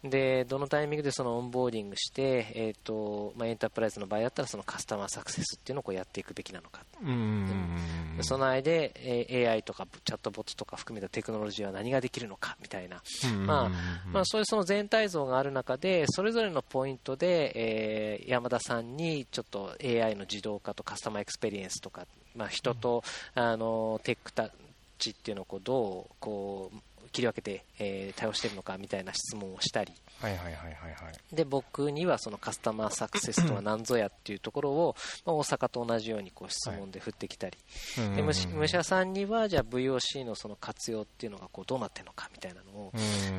[0.05, 7.11] い、でどのタイミングでそのオンボーディングして、えーとまあ、エンタープライズの場合だったらそのカスタマーサクセスっていうのをこうやっていくべきなのか、う。
[7.11, 13.03] ん、その間で、えー、AI とかチャットボットとか含めたテクノロジーは何ができるのかみたいな、
[13.47, 13.69] まあ
[14.07, 22.07] まあ、そういうその全体像がある中でそれぞれのポイントで、えー、山田さんにちょっと AI の自動化とカスタマーエクスペリエンスとか
[22.37, 23.03] まあ、人と、
[23.35, 24.51] あのテックタッ
[24.99, 26.79] チっていうのをこうどうこう
[27.17, 37.57] 切り分けて、えー、対応しているのかみたいな質問をしたり、はいはいはいはいはい、で僕にはそのカスタマーサクセスとは何ぞやっていうところを、まあ、大阪と同じようにこう質問で振ってきたり、
[37.97, 42.93] はい、で武者さんにはじゃあ VOC のその活用っていうのがこうどうなってるのかみたいなのを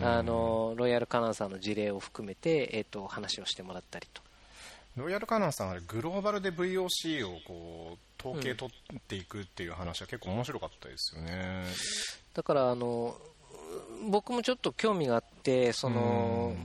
[0.03, 4.21] あのロイヤルカナンさんの事例を含めて、えーと話をしてもらったりと。
[4.95, 11.65] ロイヤルカナンさんはグローバルで VOC をこう統計取っていくっていう話は結構面白かったですよね。
[12.33, 13.15] だからあの
[14.09, 16.55] 僕もちょっと興味があってその、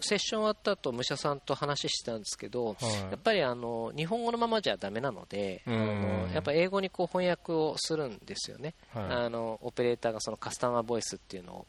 [0.00, 2.76] セッション終わった後武者さんと話してたんですけど、はい、
[3.10, 11.66] やっぱりあの日本語のままじゃだめなので、あのやっぱ英語にこう翻訳をするんですよね、はい、あのオペレーターがそのカスタマーボイスっていうのを、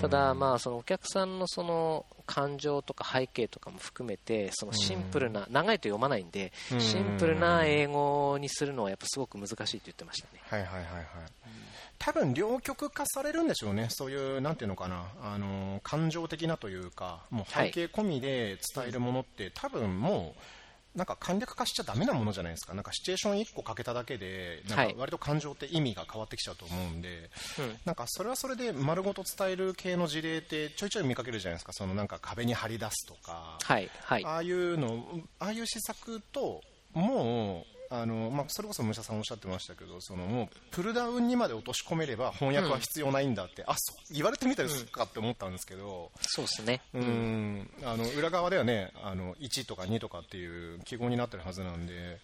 [0.00, 10.40] ただ、まあ、そのお客さんのその感情とか背景とかも含めてそのシンプルな、長いと読まないんで、シンプルな英語にするのはやっぱすごく難しいって言ってましたね。
[10.48, 11.06] はいはいはいはい
[12.00, 27.08] 多分両極化されるんでしょうね、そういう、なんていうのかな、あの感情的なというか、もう背景込みで伝えるものって、はい、多分もう、なんか簡略化しちゃだめなものじゃないですか、なんかシチュエーション1個かけただけで、なんか割と感情って意味が変わってきちゃうと思うんで、
[27.58, 33.90] はい、なんかそれはそれで丸ごと伝える系の事例ってちょいちょい見かけるじゃないですか、そのなんか壁に貼り出すとか、はい。
[34.04, 35.04] はい、ああいうの、
[35.38, 36.62] ああいう施策と、
[36.94, 52.20] もう、あのまあ、それこそ武者さんおっしゃってましたけどそのもうプルダウンにまで落とし込めれば翻訳は必要ないんだって、うん、あそう言われてみたらすかって思ったんですけど、そうですね、うん、あの裏側ではねあの1とか2とかっていう記号になってるはずなんで、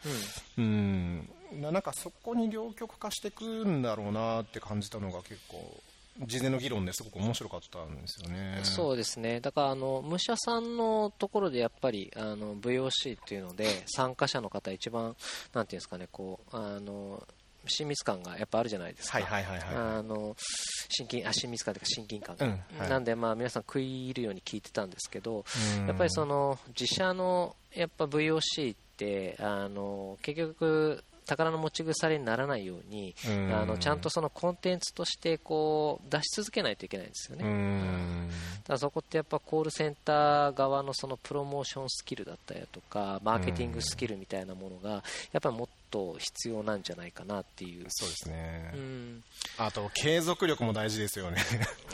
[0.56, 1.28] うん、うん。
[1.72, 5.80] なんかそこに両極化していくんだろうなって感じたのが結構
[6.24, 8.60] 事前の議論ですごく面白かったんですよね。
[8.62, 9.40] そうですね。
[9.40, 15.16] だからあの武者さんのところでやっぱりあの VOC っていうので参加者の方一番
[15.52, 17.22] なんていうんですかねこうあの
[17.68, 19.18] 親密感がやっぱあるじゃないですか。
[19.18, 20.36] はいはいはい、はい、あの
[20.88, 22.48] 親近あ親密感というか親近感、うん
[22.78, 25.44] はい、なんでまあ皆さん食い入るように聞いてたんですけど、
[25.86, 33.54] やっぱりその自社のやっぱ VOC ってあの結局宝の持ち腐れにならないように、うん。
[33.54, 37.44] あのちゃんとそのコンテンツとしてこう出し続けないといけないんですよね。
[37.44, 38.30] うん。
[38.64, 49.22] ただそこってやっぱコールセンター側のそのプロモーションスキルだったりだとかマーケティングスキルみたいなものがやっぱりもっと必要なんじゃないかなっていう、そうですね、うん、
[49.58, 51.38] あと継続力も大事ですよね。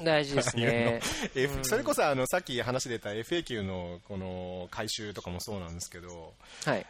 [0.03, 1.01] 大事ですね。
[1.35, 6.33] F それこそあのさっき話出た FAQ のこの回収とかもそうなんですけど
[6.65, 6.87] はい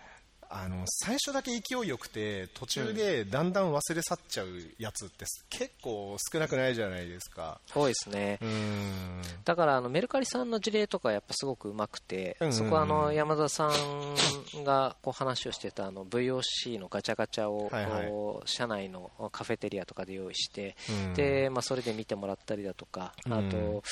[0.55, 4.49] あの最初だけ勢いよくて途中でだんだん忘れ去っちゃう
[4.79, 7.59] やつって結構少なくないじゃないですか。
[7.75, 8.39] 多いですね。
[8.43, 9.23] うん。
[9.45, 12.49] だからあのメルカリさんの事例とかやっぱすごくうまくて、うん。
[12.49, 18.13] うんうんそこはあの山田さんがこう話をしてたあの VOC のガチャガチャをはいはい。
[18.45, 21.15] 社内のカフェテリアとかで用意して、うん。
[21.15, 23.33] でまあ、それで見てもらったりだとか、うん。
[23.33, 23.83] あと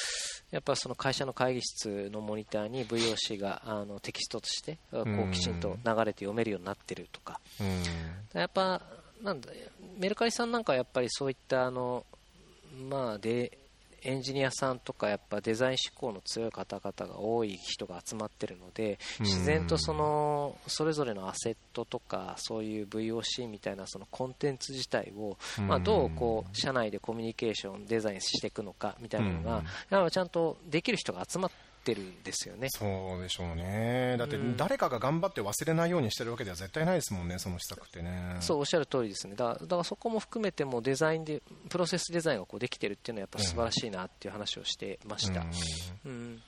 [0.51, 8.41] やっぱその会社の会議室のモニターに VOC があのテキストとしてこうきちんと流れて読めるようになってるとか、うん。
[8.41, 8.83] やっぱ
[9.23, 9.51] なんだ
[9.99, 12.05] メルカリさんなんかはやっぱりそういったあの、
[12.89, 13.59] まあ、で
[14.03, 19.27] エンジニアさんとかやっぱデザイン志向の強い方々が多い人が集まってるのでうん。
[19.27, 25.37] 自然とそのそれぞれのアセットとかそういう VOC みたいなそのコンテンツ自体を、
[25.67, 29.45] まあ、どうこう社内でコミュニケーションデザインしていくのかみたいなのうん。
[30.05, 32.69] がちゃんとできる人が集まってるんですよね。
[32.71, 34.17] そうでしょうね。
[34.19, 34.57] だってうん。
[34.57, 38.37] 誰かが頑張って忘れないようにしてるわけでは絶対ないですもんねその施策ってね。
[38.41, 39.35] そうおっしゃる通りですね。
[39.35, 45.45] だからだからそこも含めてもデザインでプロセスデザインがこうできてるっていうのはやっぱ素晴らしいなっていう話をしてました、
[46.05, 46.43] うん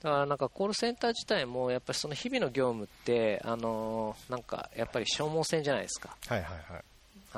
[0.00, 6.16] だからなんかコールセンター自体もやっぱりその日々の業務ってあのーなんかやっぱり消耗戦じゃないですか。
[6.28, 6.84] はいはいはい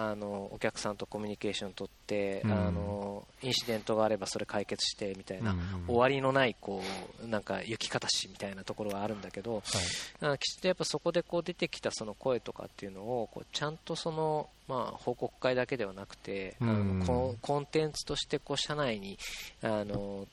[0.03, 2.53] あのお客さんとコミュニケーション取って、うん。
[2.53, 6.83] あのインシデントがあればそれ解決してみたいな、うんうん終わりのないこ
[7.25, 9.63] うなんか行き方しみたいなところはあるんだけど、
[10.21, 19.19] あのきちっとやっぱそこでこう出てきたその声とかっていうのをこうちゃんとその、まあ、報告会だけではなくて、あうんのコンコンテンツとしてこう社内に
[19.63, 20.27] あの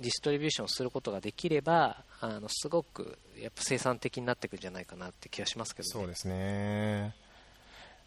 [0.00, 5.92] ディストリビューションすることができればあのすごくやっぱ生産的になっていくんじゃないかなって気がしますけどね。
[5.92, 7.14] そうですね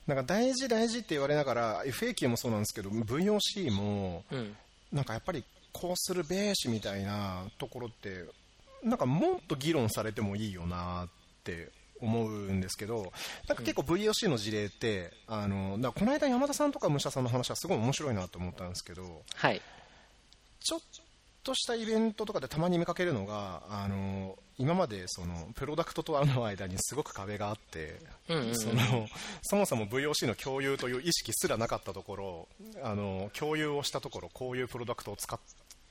[0.08, 4.56] なんか大事大事って言われながら FAQ もそうなんですけど VOC もうん。
[4.94, 8.26] なんかやっぱりこうするべしみたいなところって
[8.84, 11.10] なんかもっと議論されてもいいよなっ
[11.44, 13.12] て思うんですけど
[13.48, 19.62] なんか結構 VOC の事例って、あのだこの間山田さんとか武者さんの話はすごい面白いなと思ったんですけどはい。
[20.60, 20.80] ちょっ
[21.44, 28.00] としたイベントとかでたまに見かけるのがあの今までそのプロダクトとの間にすごく壁があって、
[28.54, 29.08] その
[29.42, 32.48] そもそも VOC の共有という意識すらなかったところ
[32.84, 35.40] あの共有をしたところこういうプロダクトを使っ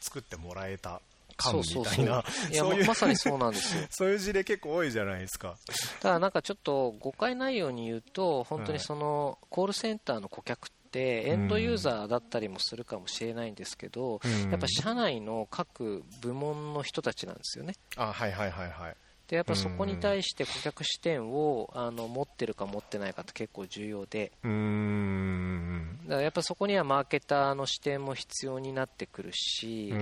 [0.01, 1.01] 作ってもらえた
[1.37, 3.87] 感みたいなそういうま まさにそうなんですよ。
[3.91, 5.57] そういう事例結構多いじゃないですか。
[6.01, 14.51] ただなんかちょっと誤解ないように言うと本当にそのコールセンターの顧客ってエンドユーザーだったりもするかもしれないんですけど、うん。
[14.51, 17.74] やっぱ社内の各部門の人たちなんですよね。
[17.97, 18.97] あはいはいはいはい。
[19.28, 24.30] でやっぱそこに対して顧客視点をあの持ってるか持ってないかって結構重要で。
[24.45, 29.92] うーんだからやっぱそこにはマーケターの視点も必要になってくるし、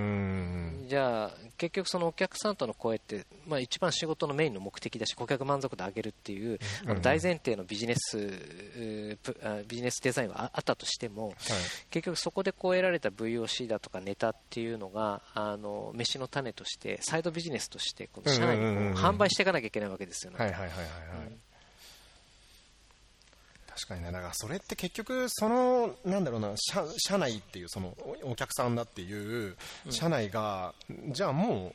[0.87, 8.17] じゃあ結局そのお客さんとの声って、まあ、一番仕事のメインの目的だし顧客満足度上げるっていう、あの大前提のビジネス
[9.67, 11.35] ビジネスデザインはああったとしてもはい。
[11.89, 20.37] 結局そこでこう得られた VOC だとかネタっていうのがあの飯の種としてサイドビジネスとしてこの社内にこう販売していかなきゃいけないわけですよね。
[20.39, 21.31] はいはいはいはいはい、
[23.75, 24.11] 確かにね。
[24.11, 29.55] だからそれって結局そのなんだろうな社社内っていうそのお客さんだっていう
[29.89, 30.73] 社内が、
[31.09, 31.73] じゃあも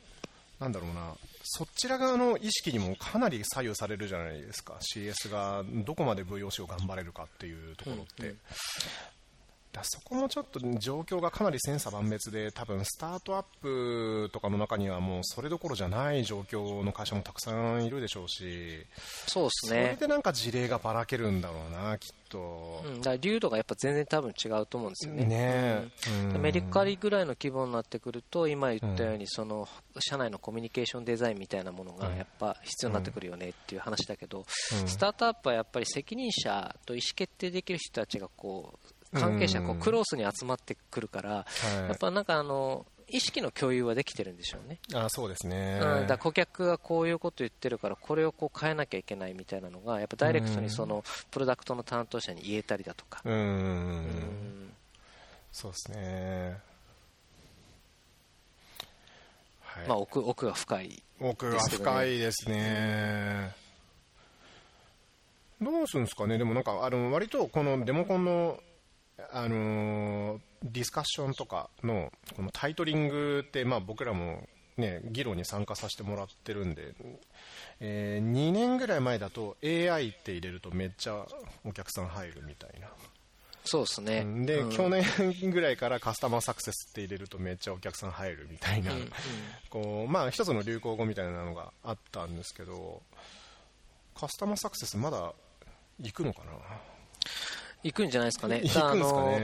[0.59, 4.75] うなんだろうなそちら側の意識にもかなり左右されるじゃないですか。
[4.81, 8.35] CS がどこまで VOC を頑張れるかっていうところって、
[9.77, 18.85] だそこもちょっと状況がかなり千差万別で多分スタートアップとかの中にはもうそれどころじゃない状況の会社もたくさんいるでしょうし
[19.27, 25.25] そうですそれねでなんか事例がばらけるんだろうなきっと、うん、だから流度がやっぱ全然多分違うと思うんですよね。
[25.25, 25.89] ねえ、
[26.35, 26.41] うん。
[26.41, 29.67] メリカリぐらいの規模になってくると今言ったようにその
[29.99, 34.87] 社内のコミュニケーションデザインみたいなものがやっぱ必要になってくるよねっていう話だけどうん。
[34.87, 41.75] スタートアップはやっぱり責任者と意思決定できる人たちがこう関係者こうクロースに集まってくるからはい。
[41.87, 44.79] やっぱなんかあの意識の共有はできてるんでしょうね。
[44.93, 54.73] あそうですね、うん、だ顧客がこういうこと言ってるからこれをこう変えなきゃいけないみたいなのがやっぱダイレクトにそのプロダクトの担当者に言えたりだとか、うん、うん。
[55.53, 56.57] そうですね。
[59.61, 63.55] はい、まあ、奥奥が深い奥が深いですね。
[65.61, 68.59] どうするんですかね、でもなんか、あの割とこのデモコンの、
[69.31, 76.95] あのーディスカッションとかのこのタイトリングって、まあ、僕らも、ね、議論に参加させてもらってるんで、
[77.79, 81.25] えー2年ぐらい前だと AI って入れるとめっちゃ
[81.63, 82.87] お客さん入るみたいな。
[83.65, 84.25] そうですね。
[84.45, 84.69] で、うん。
[84.71, 85.03] 去年
[85.51, 89.11] ぐらいからカスタマーサクセスって入れるとめっちゃお客さん入るみたいな、うんうん。
[89.69, 93.03] こうまあ、一つの流行語みたいなのがあったんですけど
[94.15, 95.33] カスタマーサクセスまだ
[95.99, 96.51] 行くのかな？
[97.87, 98.61] 行くんじゃないですかね。
[98.75, 99.39] あの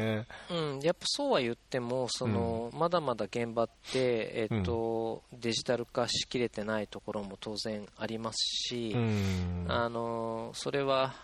[0.50, 8.38] うん、やっぱそうは言ってもその、まだまだ現場って、えっとデジタル化しきれてないところも当然あります
[8.68, 9.66] し、うん。
[9.70, 11.16] あのそれは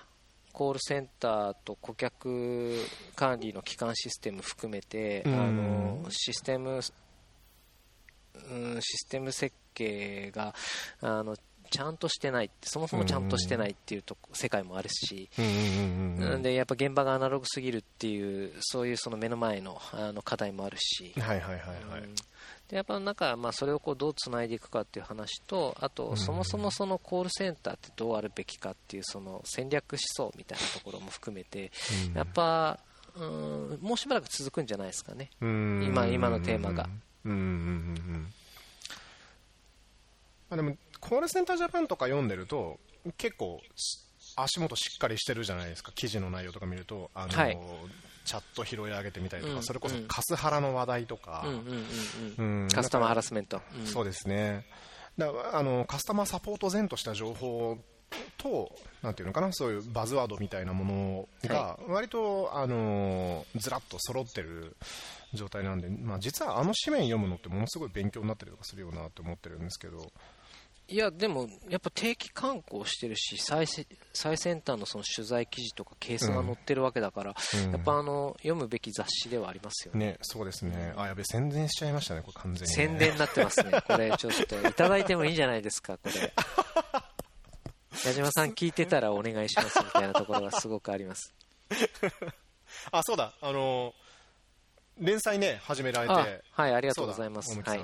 [0.54, 2.76] コールセンターと顧客
[3.16, 5.34] 管理の基幹システム含めて、うん。
[5.34, 6.82] あのシステム、うん、
[8.82, 10.56] システム設計が
[11.02, 11.36] あの
[11.70, 22.16] ちゃんとしてないそもそもちゃんとしてないっていうとこ世界もあるし、なんでやっぱ現場がアナログすぎるっていうそういうその目の前のあの課題もあるし、はいはいはいはい、うん。
[22.68, 31.72] でやっぱなんかまあそれをこうどうつないでいくかっていう話とあとそもそもそのコールセンターってどうあるべきかっていうその戦略思想みたいなところも含めて
[32.10, 32.14] うん。
[32.16, 32.80] やっぱ
[33.16, 35.30] うんもうしばらく続くんじゃないですかね。
[35.42, 35.84] うん。
[35.86, 36.88] 今今のテーマが。
[37.26, 37.48] うんうんうんう
[38.18, 38.34] ん。
[40.50, 42.80] まあでもコールセンタージャパンとか読んでると
[43.18, 45.92] 結構し足元しっかりしてるじゃないですか。
[45.94, 47.58] 記事の内容とか見るとあの、はい。
[48.26, 49.64] チャット拾い上げてみたりとか、うん。
[49.64, 50.08] それこそうん。
[50.08, 51.46] カスハラの話題とか、
[52.72, 53.62] カスタマーハラスメント。
[53.78, 53.86] うん。
[53.88, 54.66] そうですね。
[55.18, 57.78] だあのカスタマーサポート前とした情報
[58.38, 58.72] と
[59.02, 64.76] なんていうのかなそういうバズワードみたいなものが割と、あのずらっと揃ってる
[65.34, 70.12] 状態なんで、まあ、実はあの紙面読むのってものすごい勉強になったりとかするよなって思ってるんですけど
[70.92, 77.36] いやでもやっぱ定期刊行してるし最せ最先端のその取材記事とかケースが載ってるわけだから、
[77.66, 77.72] うん。
[77.72, 80.14] やっぱあの読むべき雑誌ではありますよね。
[80.14, 80.94] ねそうですね。
[80.98, 86.34] あやべ宣伝しちゃいましたねこれ完全にね、宣伝になってますね、これちょっといただいてもいいんじゃないですか、これ。
[88.06, 91.34] 矢島さん聞いてたらお願いしますみたいなところがすごくあります。
[92.92, 93.34] あそうだ。
[93.42, 93.94] あの
[94.98, 96.14] 連載ね始められて。
[96.14, 97.60] あはい、ありあがとうございます。
[97.62, 97.80] はい、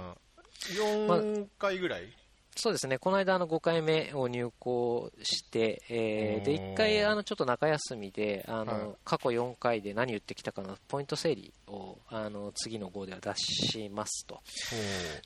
[0.73, 2.11] 4回ぐらい、
[2.57, 6.73] そうですね、この間あの5回目を入校して、えーでおー。
[6.73, 8.97] 1回あのちょっと中休みであの、はい。
[9.03, 14.41] 過去4回で何言ってきたかのポイント整理をあの次の号では出しますと。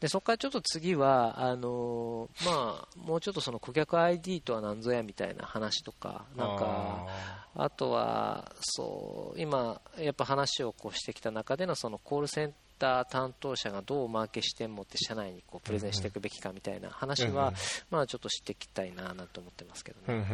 [0.02, 7.08] でそこからちょっと次はあのーまあ、もうちょっとその顧客 ID とは何ぞやみたいな話とかなんか
[7.56, 17.54] あとはそう今やっぱ話をこうしてきた中でのそのコールセンター担当者がどうマーケ視点を持って社内にこうプレゼンしていくべきかみたいな話は
[17.90, 20.26] まあちょっとしていきたいななんて思ってますけどね。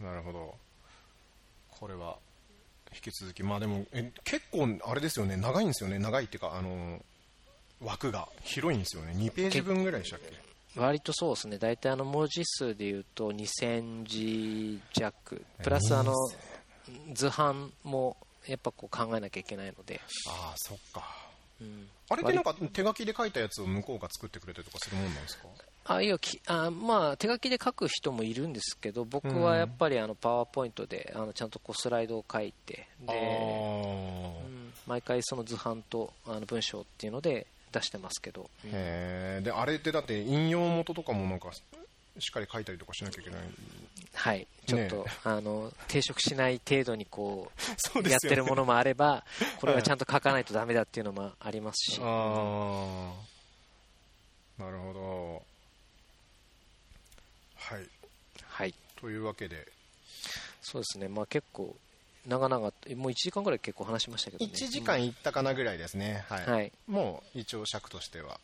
[0.00, 0.54] なるほど。
[1.70, 2.16] これは
[2.92, 3.42] 引き続き。
[3.42, 5.36] まあでもえ結構あれですよね。
[5.36, 5.98] 長いんですよね。
[5.98, 7.00] 長いっていうかあの
[7.80, 8.28] 枠が。
[8.42, 9.12] 広いんですよね。
[9.16, 10.32] 2ページ分ぐらいでしたっけ？
[10.76, 11.58] 割とそうですね。
[11.58, 15.44] 大体あの文字数でいうと2000字弱。
[15.62, 16.14] プラスあの
[17.12, 18.16] 図版も
[18.46, 21.29] やっぱこう考えなきゃいけないので、ああそっか
[21.60, 21.88] うん。
[22.08, 25.44] あれってなんか手書きで書いたやつを向こうが作ってくれたりとかするもんなんですか？
[25.84, 34.44] あいやきあまあ、手書きで書く人もいるんですけど僕はやっぱりあのパワーポイントであのちゃんとこうスライドを書いてあで、ー。
[34.44, 34.72] うん。
[34.86, 41.50] 毎回その図版とあの文章っていうので出してますけど、うんへえであれってだって引用元とかもなんか
[42.20, 43.40] しっかり書いたりとかしなきゃいけない。
[44.14, 44.46] はい。
[44.66, 49.24] ちょっと、ねあの抵触しない程度にこ そううやってるものもあれば
[49.58, 53.12] これはちゃんと書かないとダメだっていうのもありますし、あ
[54.58, 55.42] あなるほど。
[57.56, 57.88] はい。
[58.46, 59.66] はい、というわけで。
[60.62, 61.74] そうですね、まあ、結構
[62.26, 64.52] 長々もう1時間ぐらい結構話しましたけどね。
[64.54, 66.46] 1時間いったかなぐらいですね、はい。
[66.46, 66.72] はい。
[66.86, 68.38] もう一応尺としては。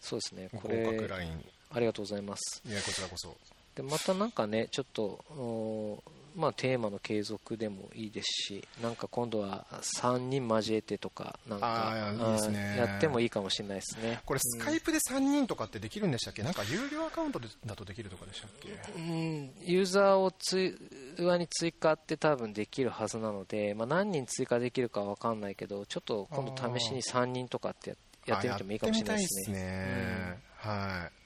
[0.00, 0.48] そうですね。
[0.54, 2.62] 合これ格ラインありがとうございます。
[2.66, 3.36] いやこちらこそ。
[3.74, 6.02] でまたなんかねちょっとお
[6.36, 9.66] まあ、テーマの継続でもいいですしなんか今度は
[10.00, 12.12] 3人交えてとかなんか
[12.50, 12.76] ね。
[12.78, 14.20] やってもいいかもしれないですね。
[14.24, 16.44] これスカイプで3人とかってできるんでしたっけ？
[16.44, 18.68] なんか有料アカウントでだとできるとかでしたっけ？
[18.96, 19.50] うん。
[19.64, 20.78] ユーザーを通
[21.18, 30.38] 話に追加って多分できるはずなので、まあ、何人追加できるかわかんないけどちょっと今度試しに3人とかってややってみてもいいかもしれないですね。
[30.58, 31.19] はい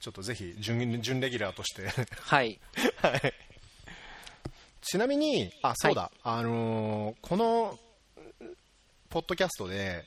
[0.00, 1.88] ちょっとぜひ準準レギュラーとして。
[2.20, 2.60] はい。
[3.02, 3.34] はい。
[4.82, 7.78] ちなみに、あ、そうだ、あのーこの、
[9.10, 10.04] ポッドキャストで、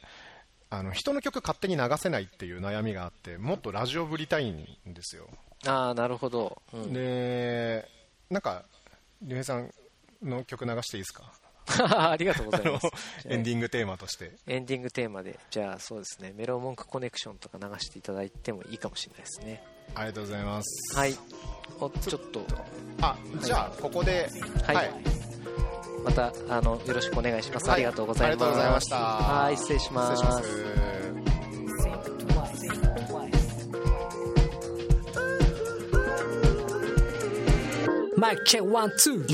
[0.70, 5.28] あの、人の曲勝手に流せないっていう悩みがあって、もっとラジオぶりたいんですよ。
[5.68, 6.94] ああなるほど、うん。
[6.94, 7.88] で、
[8.30, 8.64] なんか、
[9.22, 9.72] りゅうへいさん
[10.24, 11.32] の曲流していいですか？
[12.12, 12.88] ありがとうございます。
[13.26, 14.32] エンディングテーマとして。
[14.48, 19.64] エンディングテーマで、じゃあそうですね、メロウモンクコネクションとか流していただいてもいいかもしれないですね。
[19.96, 20.98] ありがとうございます。
[20.98, 21.18] はい。
[21.80, 22.46] おちょっと、
[23.02, 24.30] あ、じゃあ、ここで、
[24.64, 24.76] はい。
[24.76, 24.92] はい
[26.04, 27.70] また、あの、よろしくお願いします。
[27.70, 28.44] はいありがとうございます。
[28.44, 30.22] ありがとうございましたはい、失礼します。
[30.22, 30.72] 失礼します。
[38.22, 39.28] マイクチェワンツー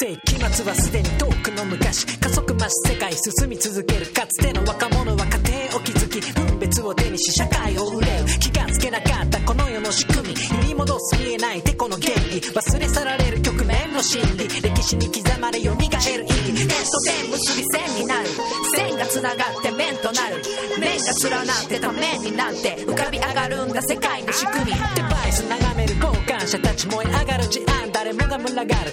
[0.00, 10.74] 世紀末はすでに遠くの昔加速増す世界進み続けるかつての若者は家庭を築き分別を手にし社会を憂う気がつけなかったこの世の仕組み揺り。
[10.74, 14.48] 戻す見えないてこの原理忘れ去られる局面の真理。
[14.48, 18.28] 歴史に刻まれ蘇る意義点と点結び線になる
[18.74, 20.42] 線がつながって面となる
[20.78, 23.02] 面が連なってた面になって浮か。
[23.12, 28.92] び上がるんだ世界の仕組みデバイス眺める交換者たち燃え上がる事案誰もが群がる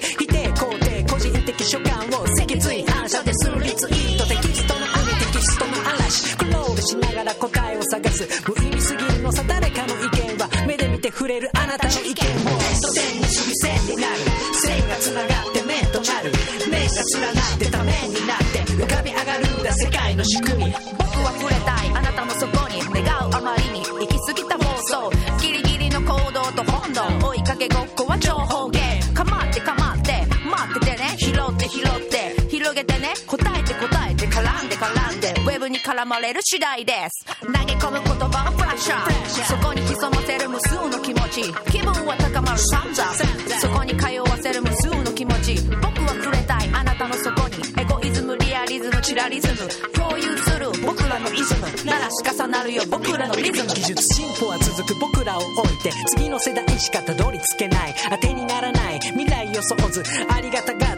[36.52, 37.24] 次第です。
[37.46, 39.46] 投げ込む言葉がフラッシャー。
[39.46, 41.54] そこに潜ませる無数の気持ち。
[41.70, 43.14] 気分は高まる散々
[43.62, 45.62] そこに通わせる無数の気持ち。
[45.70, 46.68] 僕は触れたい。
[46.74, 47.58] あなたのそこに。
[47.80, 49.70] エゴイズムリアリズムチラリズム。
[49.94, 50.72] 共有する。
[50.84, 51.86] 僕らのイズム。
[51.86, 52.82] ならし重なるよ。
[52.90, 53.68] 僕らのリズム。
[53.68, 55.00] 技術進歩は続く。
[55.00, 55.94] 僕らを置いて。
[56.08, 57.96] 次の世代しかたどり着けない。
[58.10, 59.00] 当てにならない。
[59.00, 60.89] 未来予想図ありがたが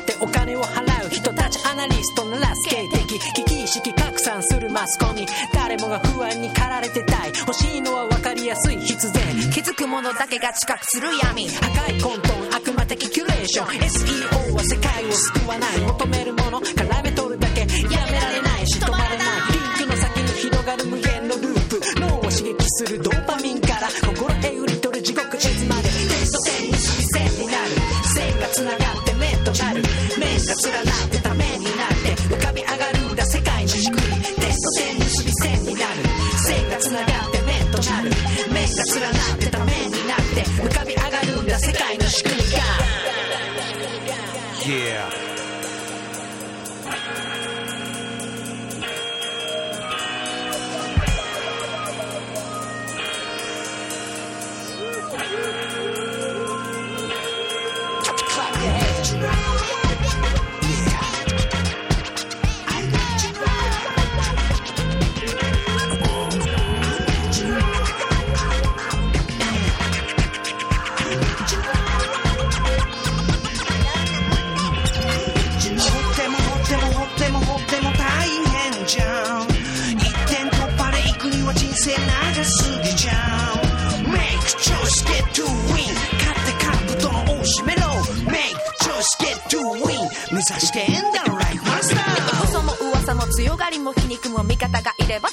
[4.81, 5.27] マスコミ。
[5.53, 7.31] 誰もが不安に駆られてたい。
[7.41, 9.23] 欲しいのは分かりやすい必然。
[9.51, 11.47] 気づくものだけが知覚する闇。
[11.49, 13.67] 破壊混沌悪魔的キュレーション。
[13.67, 15.90] SEO は世界を救わない。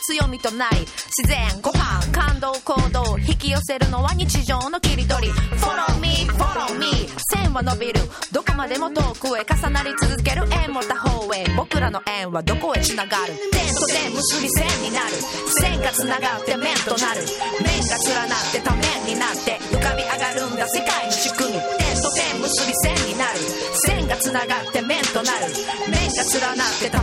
[0.09, 0.79] 強みとなり
[1.21, 5.33] 自然ご飯感動行動引き寄せるのは日常の切り取り。
[5.61, 7.07] Follow me follow me
[7.37, 8.01] 線は伸びる。
[8.33, 11.45] どこまでも遠くへ重なり続ける円も他方へ。
[11.59, 13.35] 僕らの円はどこへつながる？
[13.53, 15.13] 点と点結び線になる。
[15.61, 17.21] 線がつながって面となる
[17.61, 23.39] 面が連なってた面になって浮かび上がるんだ世界の仕組み点と点結び線になる。
[23.85, 25.53] 線がつながって面となる。
[25.93, 26.98] 面が連なってた